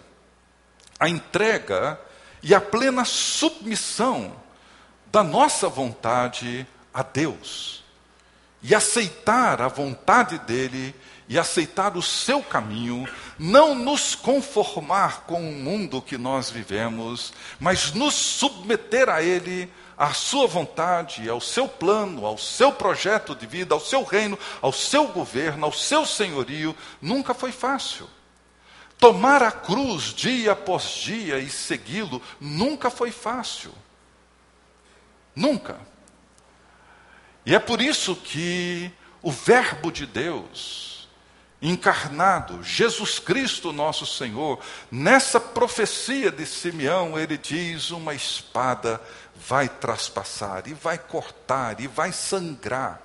a 0.98 1.08
entrega 1.08 2.00
e 2.42 2.54
a 2.54 2.60
plena 2.60 3.04
submissão 3.04 4.34
da 5.10 5.22
nossa 5.22 5.68
vontade 5.68 6.66
a 6.92 7.02
Deus. 7.02 7.84
E 8.62 8.74
aceitar 8.74 9.60
a 9.60 9.68
vontade 9.68 10.38
dEle 10.38 10.94
e 11.28 11.38
aceitar 11.38 11.96
o 11.96 12.02
seu 12.02 12.42
caminho, 12.42 13.08
não 13.38 13.74
nos 13.74 14.14
conformar 14.14 15.22
com 15.22 15.40
o 15.40 15.52
mundo 15.52 16.02
que 16.02 16.18
nós 16.18 16.50
vivemos, 16.50 17.32
mas 17.58 17.92
nos 17.92 18.14
submeter 18.14 19.08
a 19.08 19.22
Ele 19.22 19.70
à 19.96 20.12
sua 20.12 20.46
vontade, 20.46 21.28
ao 21.28 21.40
seu 21.40 21.68
plano, 21.68 22.26
ao 22.26 22.38
seu 22.38 22.72
projeto 22.72 23.34
de 23.34 23.46
vida, 23.46 23.74
ao 23.74 23.80
seu 23.80 24.02
reino, 24.02 24.38
ao 24.60 24.72
seu 24.72 25.08
governo, 25.08 25.66
ao 25.66 25.72
seu 25.72 26.06
senhorio, 26.06 26.76
nunca 27.00 27.34
foi 27.34 27.52
fácil. 27.52 28.08
Tomar 28.98 29.42
a 29.42 29.50
cruz 29.50 30.14
dia 30.14 30.52
após 30.52 30.84
dia 30.84 31.38
e 31.38 31.50
segui-lo 31.50 32.22
nunca 32.40 32.88
foi 32.88 33.10
fácil. 33.10 33.72
Nunca. 35.34 35.78
E 37.44 37.54
é 37.54 37.58
por 37.58 37.82
isso 37.82 38.14
que 38.14 38.90
o 39.20 39.32
Verbo 39.32 39.90
de 39.90 40.06
Deus, 40.06 41.08
encarnado, 41.60 42.62
Jesus 42.62 43.18
Cristo 43.18 43.72
nosso 43.72 44.06
Senhor, 44.06 44.60
nessa 44.90 45.40
profecia 45.40 46.30
de 46.30 46.46
Simeão, 46.46 47.18
ele 47.18 47.36
diz: 47.38 47.90
uma 47.90 48.14
espada 48.14 49.00
vai 49.48 49.68
traspassar, 49.68 50.64
e 50.66 50.74
vai 50.74 50.98
cortar, 50.98 51.80
e 51.80 51.86
vai 51.86 52.12
sangrar. 52.12 53.00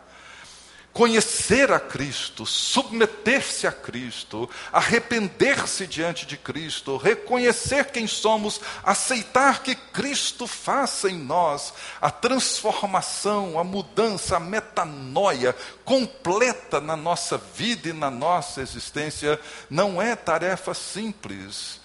Conhecer 0.94 1.72
a 1.72 1.80
Cristo, 1.80 2.44
submeter-se 2.44 3.68
a 3.68 3.72
Cristo, 3.72 4.50
arrepender-se 4.74 5.86
diante 5.86 6.26
de 6.26 6.38
Cristo, 6.38 6.98
reconhecer 6.98 7.92
quem 7.92 8.08
somos, 8.08 8.60
aceitar 8.84 9.62
que 9.62 9.76
Cristo 9.76 10.48
faça 10.48 11.08
em 11.08 11.18
nós 11.20 11.72
a 12.02 12.10
transformação, 12.10 13.60
a 13.60 13.64
mudança, 13.64 14.38
a 14.38 14.40
metanoia 14.40 15.56
completa 15.86 16.82
na 16.82 16.96
nossa 16.96 17.38
vida 17.38 17.90
e 17.90 17.94
na 17.94 18.10
nossa 18.10 18.60
existência, 18.62 19.40
não 19.70 20.02
é 20.02 20.16
tarefa 20.16 20.74
simples 20.74 21.77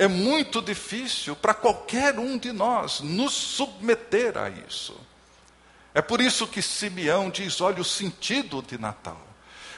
é 0.00 0.08
muito 0.08 0.62
difícil 0.62 1.36
para 1.36 1.52
qualquer 1.52 2.18
um 2.18 2.38
de 2.38 2.52
nós 2.52 3.00
nos 3.00 3.34
submeter 3.34 4.38
a 4.38 4.48
isso. 4.48 4.98
É 5.92 6.00
por 6.00 6.22
isso 6.22 6.46
que 6.46 6.62
Simeão 6.62 7.28
diz: 7.28 7.60
olha 7.60 7.82
o 7.82 7.84
sentido 7.84 8.62
de 8.62 8.78
Natal. 8.78 9.20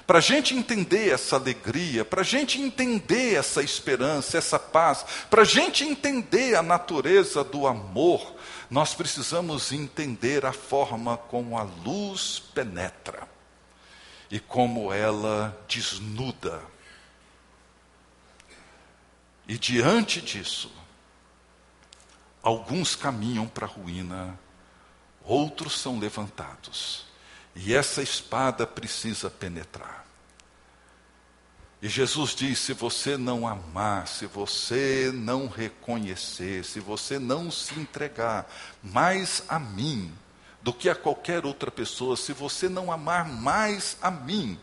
Para 0.06 0.18
a 0.18 0.20
gente 0.20 0.54
entender 0.54 1.08
essa 1.12 1.34
alegria, 1.34 2.04
para 2.04 2.20
a 2.20 2.24
gente 2.24 2.60
entender 2.60 3.34
essa 3.34 3.64
esperança, 3.64 4.38
essa 4.38 4.60
paz, 4.60 5.04
para 5.28 5.42
a 5.42 5.44
gente 5.44 5.82
entender 5.82 6.54
a 6.54 6.62
natureza 6.62 7.42
do 7.42 7.66
amor, 7.66 8.36
nós 8.70 8.94
precisamos 8.94 9.72
entender 9.72 10.46
a 10.46 10.52
forma 10.52 11.16
como 11.16 11.58
a 11.58 11.64
luz 11.64 12.40
penetra 12.54 13.26
e 14.30 14.38
como 14.38 14.92
ela 14.92 15.56
desnuda 15.66 16.62
e 19.46 19.58
diante 19.58 20.20
disso, 20.20 20.70
alguns 22.42 22.94
caminham 22.94 23.46
para 23.46 23.66
a 23.66 23.68
ruína, 23.68 24.38
outros 25.22 25.78
são 25.78 25.98
levantados. 25.98 27.06
E 27.54 27.74
essa 27.74 28.02
espada 28.02 28.66
precisa 28.66 29.28
penetrar. 29.30 30.06
E 31.82 31.88
Jesus 31.88 32.34
diz: 32.34 32.60
se 32.60 32.72
você 32.72 33.16
não 33.16 33.46
amar, 33.46 34.06
se 34.06 34.24
você 34.26 35.10
não 35.12 35.48
reconhecer, 35.48 36.64
se 36.64 36.78
você 36.78 37.18
não 37.18 37.50
se 37.50 37.78
entregar 37.78 38.48
mais 38.82 39.42
a 39.48 39.58
mim 39.58 40.12
do 40.62 40.72
que 40.72 40.88
a 40.88 40.94
qualquer 40.94 41.44
outra 41.44 41.72
pessoa, 41.72 42.16
se 42.16 42.32
você 42.32 42.68
não 42.68 42.92
amar 42.92 43.28
mais 43.28 43.96
a 44.00 44.12
mim, 44.12 44.58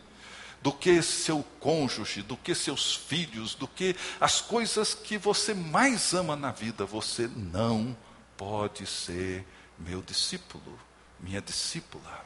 do 0.62 0.72
que 0.72 1.02
seu 1.02 1.42
cônjuge, 1.58 2.22
do 2.22 2.36
que 2.36 2.54
seus 2.54 2.94
filhos, 2.94 3.54
do 3.54 3.66
que 3.66 3.96
as 4.20 4.40
coisas 4.40 4.94
que 4.94 5.16
você 5.16 5.54
mais 5.54 6.12
ama 6.12 6.36
na 6.36 6.52
vida, 6.52 6.84
você 6.84 7.26
não 7.28 7.96
pode 8.36 8.86
ser 8.86 9.46
meu 9.78 10.02
discípulo. 10.02 10.78
minha 11.18 11.40
discípula, 11.42 12.24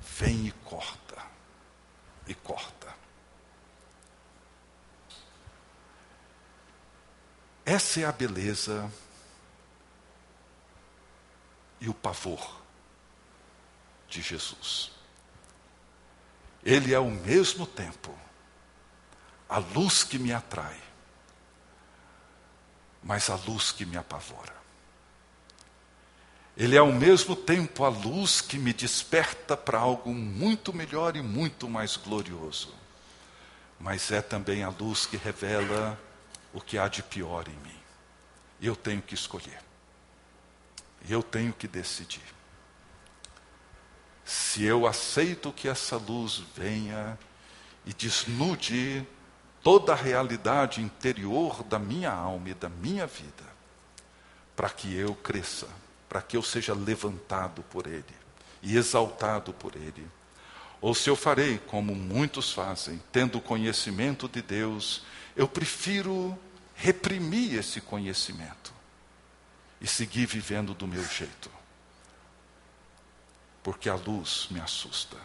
vem 0.00 0.46
e 0.46 0.50
corta, 0.64 1.22
e 2.26 2.34
corta. 2.34 2.94
Essa 7.66 8.00
é 8.00 8.04
a 8.04 8.12
beleza 8.12 8.90
e 11.80 11.88
o 11.88 11.94
pavor 11.94 12.62
de 14.08 14.22
Jesus. 14.22 14.93
Ele 16.64 16.92
é 16.92 16.96
ao 16.96 17.10
mesmo 17.10 17.66
tempo 17.66 18.16
a 19.48 19.58
luz 19.58 20.02
que 20.02 20.18
me 20.18 20.32
atrai, 20.32 20.80
mas 23.02 23.28
a 23.28 23.36
luz 23.36 23.70
que 23.70 23.84
me 23.84 23.96
apavora. 23.96 24.54
Ele 26.56 26.76
é 26.76 26.78
ao 26.78 26.90
mesmo 26.92 27.36
tempo 27.36 27.84
a 27.84 27.88
luz 27.88 28.40
que 28.40 28.58
me 28.58 28.72
desperta 28.72 29.56
para 29.56 29.78
algo 29.78 30.14
muito 30.14 30.72
melhor 30.72 31.16
e 31.16 31.22
muito 31.22 31.68
mais 31.68 31.96
glorioso, 31.96 32.72
mas 33.78 34.10
é 34.10 34.22
também 34.22 34.62
a 34.62 34.70
luz 34.70 35.04
que 35.04 35.16
revela 35.16 36.00
o 36.52 36.60
que 36.60 36.78
há 36.78 36.88
de 36.88 37.02
pior 37.02 37.46
em 37.48 37.68
mim. 37.68 37.78
Eu 38.62 38.74
tenho 38.74 39.02
que 39.02 39.14
escolher. 39.14 39.60
E 41.06 41.12
eu 41.12 41.22
tenho 41.22 41.52
que 41.52 41.68
decidir. 41.68 42.22
Se 44.24 44.64
eu 44.64 44.86
aceito 44.86 45.52
que 45.52 45.68
essa 45.68 45.96
luz 45.96 46.42
venha 46.56 47.18
e 47.84 47.92
desnude 47.92 49.06
toda 49.62 49.92
a 49.92 49.96
realidade 49.96 50.80
interior 50.80 51.62
da 51.64 51.78
minha 51.78 52.12
alma 52.12 52.50
e 52.50 52.54
da 52.54 52.68
minha 52.68 53.06
vida, 53.06 53.44
para 54.56 54.70
que 54.70 54.94
eu 54.94 55.14
cresça, 55.14 55.68
para 56.08 56.22
que 56.22 56.36
eu 56.36 56.42
seja 56.42 56.74
levantado 56.74 57.62
por 57.64 57.86
Ele 57.86 58.04
e 58.62 58.76
exaltado 58.76 59.52
por 59.52 59.74
Ele. 59.76 60.06
Ou 60.80 60.94
se 60.94 61.08
eu 61.08 61.16
farei 61.16 61.58
como 61.58 61.94
muitos 61.94 62.52
fazem, 62.52 63.02
tendo 63.10 63.40
conhecimento 63.40 64.28
de 64.28 64.42
Deus, 64.42 65.02
eu 65.34 65.48
prefiro 65.48 66.38
reprimir 66.74 67.58
esse 67.58 67.80
conhecimento 67.80 68.72
e 69.80 69.86
seguir 69.86 70.26
vivendo 70.26 70.74
do 70.74 70.86
meu 70.86 71.04
jeito. 71.04 71.50
Porque 73.64 73.88
a 73.88 73.94
luz 73.94 74.46
me 74.50 74.60
assusta, 74.60 75.16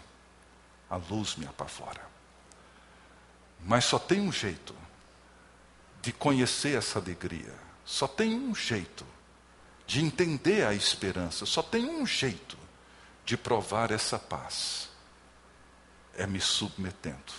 a 0.89 0.95
luz 0.95 1.36
me 1.36 1.45
apavora. 1.45 2.08
Mas 3.60 3.84
só 3.84 3.99
tem 3.99 4.21
um 4.21 4.32
jeito 4.32 4.73
de 6.02 6.13
conhecer 6.13 6.78
essa 6.78 6.97
alegria, 6.97 7.54
só 7.84 8.08
tem 8.08 8.34
um 8.34 8.56
jeito 8.56 9.06
de 9.86 9.99
entender 9.99 10.65
a 10.65 10.73
esperança, 10.73 11.45
só 11.45 11.62
tem 11.62 11.89
um 11.89 12.06
jeito 12.06 12.58
de 13.25 13.36
provar 13.36 13.91
essa 13.91 14.17
paz: 14.17 14.89
é 16.15 16.25
me 16.25 16.39
submetendo 16.39 17.34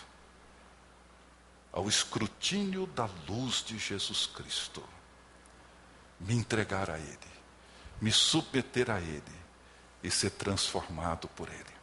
ao 1.72 1.88
escrutínio 1.88 2.86
da 2.88 3.08
luz 3.26 3.64
de 3.64 3.78
Jesus 3.78 4.26
Cristo 4.26 4.84
me 6.18 6.34
entregar 6.34 6.90
a 6.90 6.98
Ele, 6.98 7.18
me 8.02 8.12
submeter 8.12 8.90
a 8.90 9.00
Ele 9.00 9.39
e 10.02 10.10
ser 10.10 10.30
transformado 10.30 11.28
por 11.28 11.48
Ele. 11.48 11.80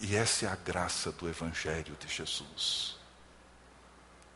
E 0.00 0.16
essa 0.16 0.46
é 0.46 0.48
a 0.48 0.56
graça 0.56 1.12
do 1.12 1.28
Evangelho 1.28 1.96
de 1.98 2.08
Jesus. 2.08 2.96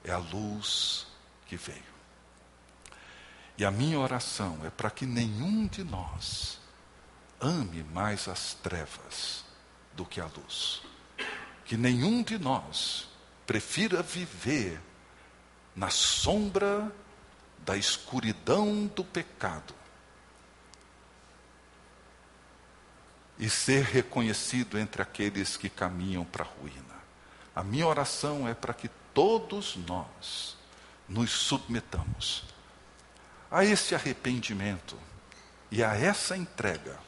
É 0.02 0.12
a 0.12 0.18
luz 0.18 1.06
que 1.46 1.56
veio. 1.56 1.94
E 3.56 3.64
a 3.64 3.70
minha 3.70 3.98
oração 3.98 4.60
é 4.64 4.70
para 4.70 4.90
que 4.90 5.06
nenhum 5.06 5.66
de 5.66 5.84
nós 5.84 6.58
ame 7.40 7.82
mais 7.84 8.28
as 8.28 8.54
trevas 8.54 9.44
do 9.94 10.04
que 10.04 10.20
a 10.20 10.26
luz. 10.26 10.82
Que 11.64 11.76
nenhum 11.76 12.22
de 12.22 12.38
nós 12.38 13.08
prefira 13.46 14.02
viver 14.02 14.80
na 15.74 15.88
sombra 15.88 16.92
da 17.58 17.76
escuridão 17.76 18.86
do 18.86 19.04
pecado 19.04 19.74
e 23.38 23.50
ser 23.50 23.84
reconhecido 23.84 24.78
entre 24.78 25.02
aqueles 25.02 25.56
que 25.56 25.68
caminham 25.68 26.24
para 26.24 26.44
a 26.44 26.48
ruína. 26.48 26.94
A 27.54 27.62
minha 27.62 27.86
oração 27.86 28.48
é 28.48 28.54
para 28.54 28.74
que 28.74 28.88
todos 29.12 29.76
nós 29.76 30.56
nos 31.08 31.30
submetamos 31.30 32.44
a 33.50 33.64
esse 33.64 33.94
arrependimento 33.94 34.98
e 35.70 35.82
a 35.82 35.94
essa 35.94 36.36
entrega, 36.36 36.98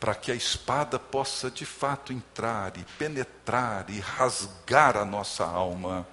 para 0.00 0.14
que 0.14 0.32
a 0.32 0.34
espada 0.34 0.98
possa 0.98 1.50
de 1.50 1.64
fato 1.64 2.12
entrar 2.12 2.76
e 2.76 2.84
penetrar 2.98 3.88
e 3.88 4.00
rasgar 4.00 4.96
a 4.96 5.04
nossa 5.04 5.44
alma, 5.44 6.06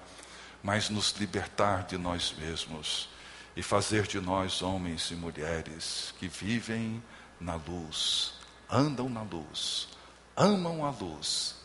mas 0.62 0.88
nos 0.88 1.12
libertar 1.12 1.84
de 1.84 1.98
nós 1.98 2.32
mesmos 2.38 3.08
e 3.56 3.62
fazer 3.62 4.06
de 4.06 4.20
nós 4.20 4.62
homens 4.62 5.10
e 5.10 5.14
mulheres 5.14 6.14
que 6.18 6.28
vivem 6.28 7.02
na 7.40 7.56
luz, 7.56 8.34
andam 8.72 9.08
na 9.08 9.22
luz, 9.22 9.88
amam 10.34 10.84
a 10.86 10.90
luz, 10.90 11.56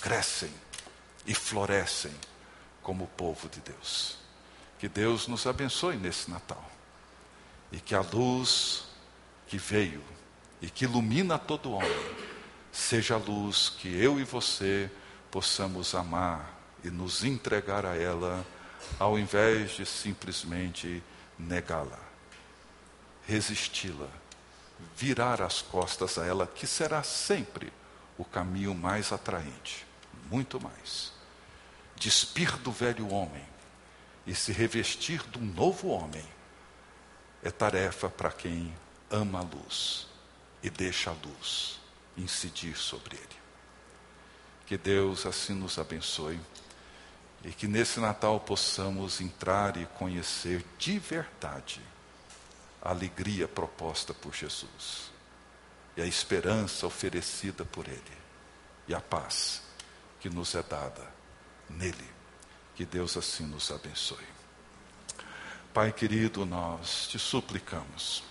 crescem 0.00 0.52
e 1.26 1.34
florescem 1.34 2.14
como 2.82 3.06
povo 3.08 3.48
de 3.50 3.60
Deus. 3.60 4.16
Que 4.78 4.88
Deus 4.88 5.28
nos 5.28 5.46
abençoe 5.46 5.96
nesse 5.96 6.30
Natal 6.30 6.64
e 7.70 7.78
que 7.78 7.94
a 7.94 8.00
luz 8.00 8.84
que 9.46 9.58
veio 9.58 10.02
e 10.62 10.70
que 10.70 10.84
ilumina 10.84 11.38
todo 11.38 11.72
homem 11.72 12.16
seja 12.72 13.14
a 13.14 13.18
luz 13.18 13.68
que 13.68 13.88
eu 13.88 14.18
e 14.18 14.24
você 14.24 14.90
possamos 15.30 15.94
amar 15.94 16.60
e 16.82 16.90
nos 16.90 17.24
entregar 17.24 17.86
a 17.86 17.96
ela, 17.96 18.44
ao 18.98 19.18
invés 19.18 19.72
de 19.72 19.86
simplesmente 19.86 21.02
negá-la, 21.38 21.98
resisti-la, 23.26 24.08
virar 24.96 25.42
as 25.42 25.62
costas 25.62 26.18
a 26.18 26.26
ela, 26.26 26.46
que 26.46 26.66
será 26.66 27.02
sempre 27.02 27.72
o 28.16 28.24
caminho 28.24 28.74
mais 28.74 29.12
atraente, 29.12 29.86
muito 30.30 30.60
mais. 30.60 31.12
Despir 31.96 32.56
do 32.58 32.70
velho 32.70 33.08
homem 33.08 33.44
e 34.26 34.34
se 34.34 34.52
revestir 34.52 35.22
do 35.24 35.40
novo 35.40 35.88
homem 35.88 36.24
é 37.42 37.50
tarefa 37.50 38.08
para 38.08 38.30
quem 38.30 38.74
ama 39.10 39.40
a 39.40 39.42
luz 39.42 40.06
e 40.62 40.70
deixa 40.70 41.10
a 41.10 41.14
luz 41.14 41.78
incidir 42.16 42.76
sobre 42.76 43.16
ele. 43.16 43.44
Que 44.66 44.78
Deus 44.78 45.26
assim 45.26 45.52
nos 45.52 45.78
abençoe 45.78 46.40
e 47.44 47.52
que 47.52 47.68
nesse 47.68 48.00
Natal 48.00 48.40
possamos 48.40 49.20
entrar 49.20 49.76
e 49.76 49.84
conhecer 49.84 50.64
de 50.78 50.98
verdade 50.98 51.82
a 52.84 52.90
alegria 52.90 53.48
proposta 53.48 54.12
por 54.12 54.34
Jesus, 54.34 55.10
e 55.96 56.02
a 56.02 56.06
esperança 56.06 56.86
oferecida 56.86 57.64
por 57.64 57.88
Ele, 57.88 58.18
e 58.86 58.94
a 58.94 59.00
paz 59.00 59.62
que 60.20 60.28
nos 60.28 60.54
é 60.54 60.62
dada 60.62 61.06
nele. 61.68 62.14
Que 62.74 62.84
Deus 62.84 63.16
assim 63.16 63.46
nos 63.46 63.70
abençoe. 63.70 64.26
Pai 65.72 65.92
querido, 65.92 66.44
nós 66.44 67.08
te 67.08 67.18
suplicamos 67.18 68.22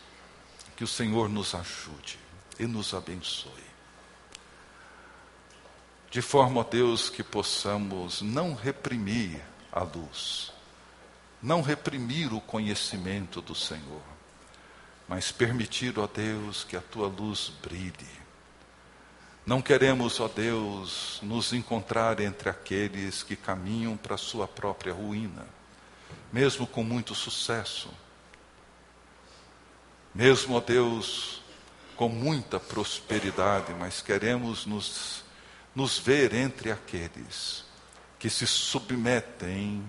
que 0.75 0.83
o 0.83 0.87
Senhor 0.87 1.29
nos 1.29 1.55
ajude 1.55 2.19
e 2.59 2.65
nos 2.65 2.93
abençoe 2.93 3.73
de 6.13 6.21
forma, 6.21 6.61
ó 6.61 6.63
Deus, 6.63 7.09
que 7.09 7.23
possamos 7.23 8.21
não 8.21 8.53
reprimir 8.53 9.41
a 9.71 9.81
luz, 9.81 10.53
não 11.41 11.63
reprimir 11.63 12.31
o 12.31 12.39
conhecimento 12.39 13.41
do 13.41 13.55
Senhor, 13.55 14.03
mas 15.13 15.31
permitir, 15.31 15.99
ó 15.99 16.07
Deus, 16.07 16.63
que 16.63 16.75
a 16.75 16.81
tua 16.81 17.07
luz 17.07 17.53
brilhe. 17.61 17.93
Não 19.45 19.61
queremos, 19.61 20.19
ó 20.19 20.27
Deus, 20.27 21.19
nos 21.21 21.53
encontrar 21.53 22.19
entre 22.19 22.49
aqueles 22.49 23.21
que 23.21 23.35
caminham 23.35 23.95
para 23.95 24.15
a 24.15 24.17
sua 24.17 24.47
própria 24.47 24.91
ruína, 24.91 25.45
mesmo 26.31 26.65
com 26.65 26.83
muito 26.83 27.13
sucesso, 27.13 27.93
mesmo, 30.15 30.55
ó 30.55 30.59
Deus, 30.59 31.43
com 31.95 32.09
muita 32.09 32.59
prosperidade, 32.59 33.71
mas 33.75 34.01
queremos 34.01 34.65
nos 34.65 35.23
nos 35.75 35.99
ver 35.99 36.33
entre 36.33 36.71
aqueles 36.71 37.65
que 38.17 38.31
se 38.31 38.47
submetem 38.47 39.83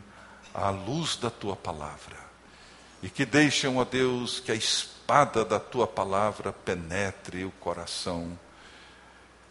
à 0.53 0.69
luz 0.69 1.17
da 1.17 1.31
tua 1.31 1.57
palavra 1.57 2.19
e 3.03 3.09
que 3.09 3.25
deixam, 3.25 3.81
a 3.81 3.85
Deus, 3.85 4.39
que 4.39 4.53
a 4.53 4.55
espada 5.05 5.45
da 5.45 5.61
tua 5.61 5.87
palavra 5.87 6.51
penetre 6.51 7.45
o 7.45 7.51
coração, 7.51 8.39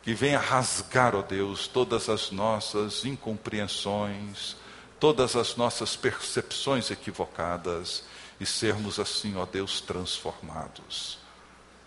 que 0.02 0.12
venha 0.16 0.40
rasgar, 0.40 1.16
ó 1.16 1.22
Deus, 1.22 1.68
todas 1.68 2.10
as 2.10 2.32
nossas 2.32 3.06
incompreensões, 3.06 4.56
todas 5.00 5.36
as 5.36 5.56
nossas 5.56 5.96
percepções 5.96 6.90
equivocadas 6.90 8.04
e 8.40 8.48
sermos 8.48 9.00
assim, 9.00 9.38
ó 9.38 9.46
Deus, 9.46 9.80
transformados 9.80 11.20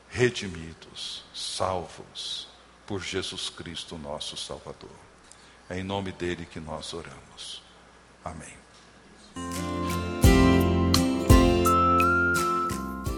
redimidos, 0.08 1.24
salvos 1.34 2.46
por 2.86 3.02
Jesus 3.02 3.50
Cristo, 3.50 3.98
nosso 3.98 4.36
Salvador. 4.36 4.96
É 5.68 5.78
em 5.78 5.82
nome 5.82 6.12
dele 6.12 6.46
que 6.46 6.60
nós 6.60 6.94
oramos. 6.94 7.60
Amém. 8.24 8.56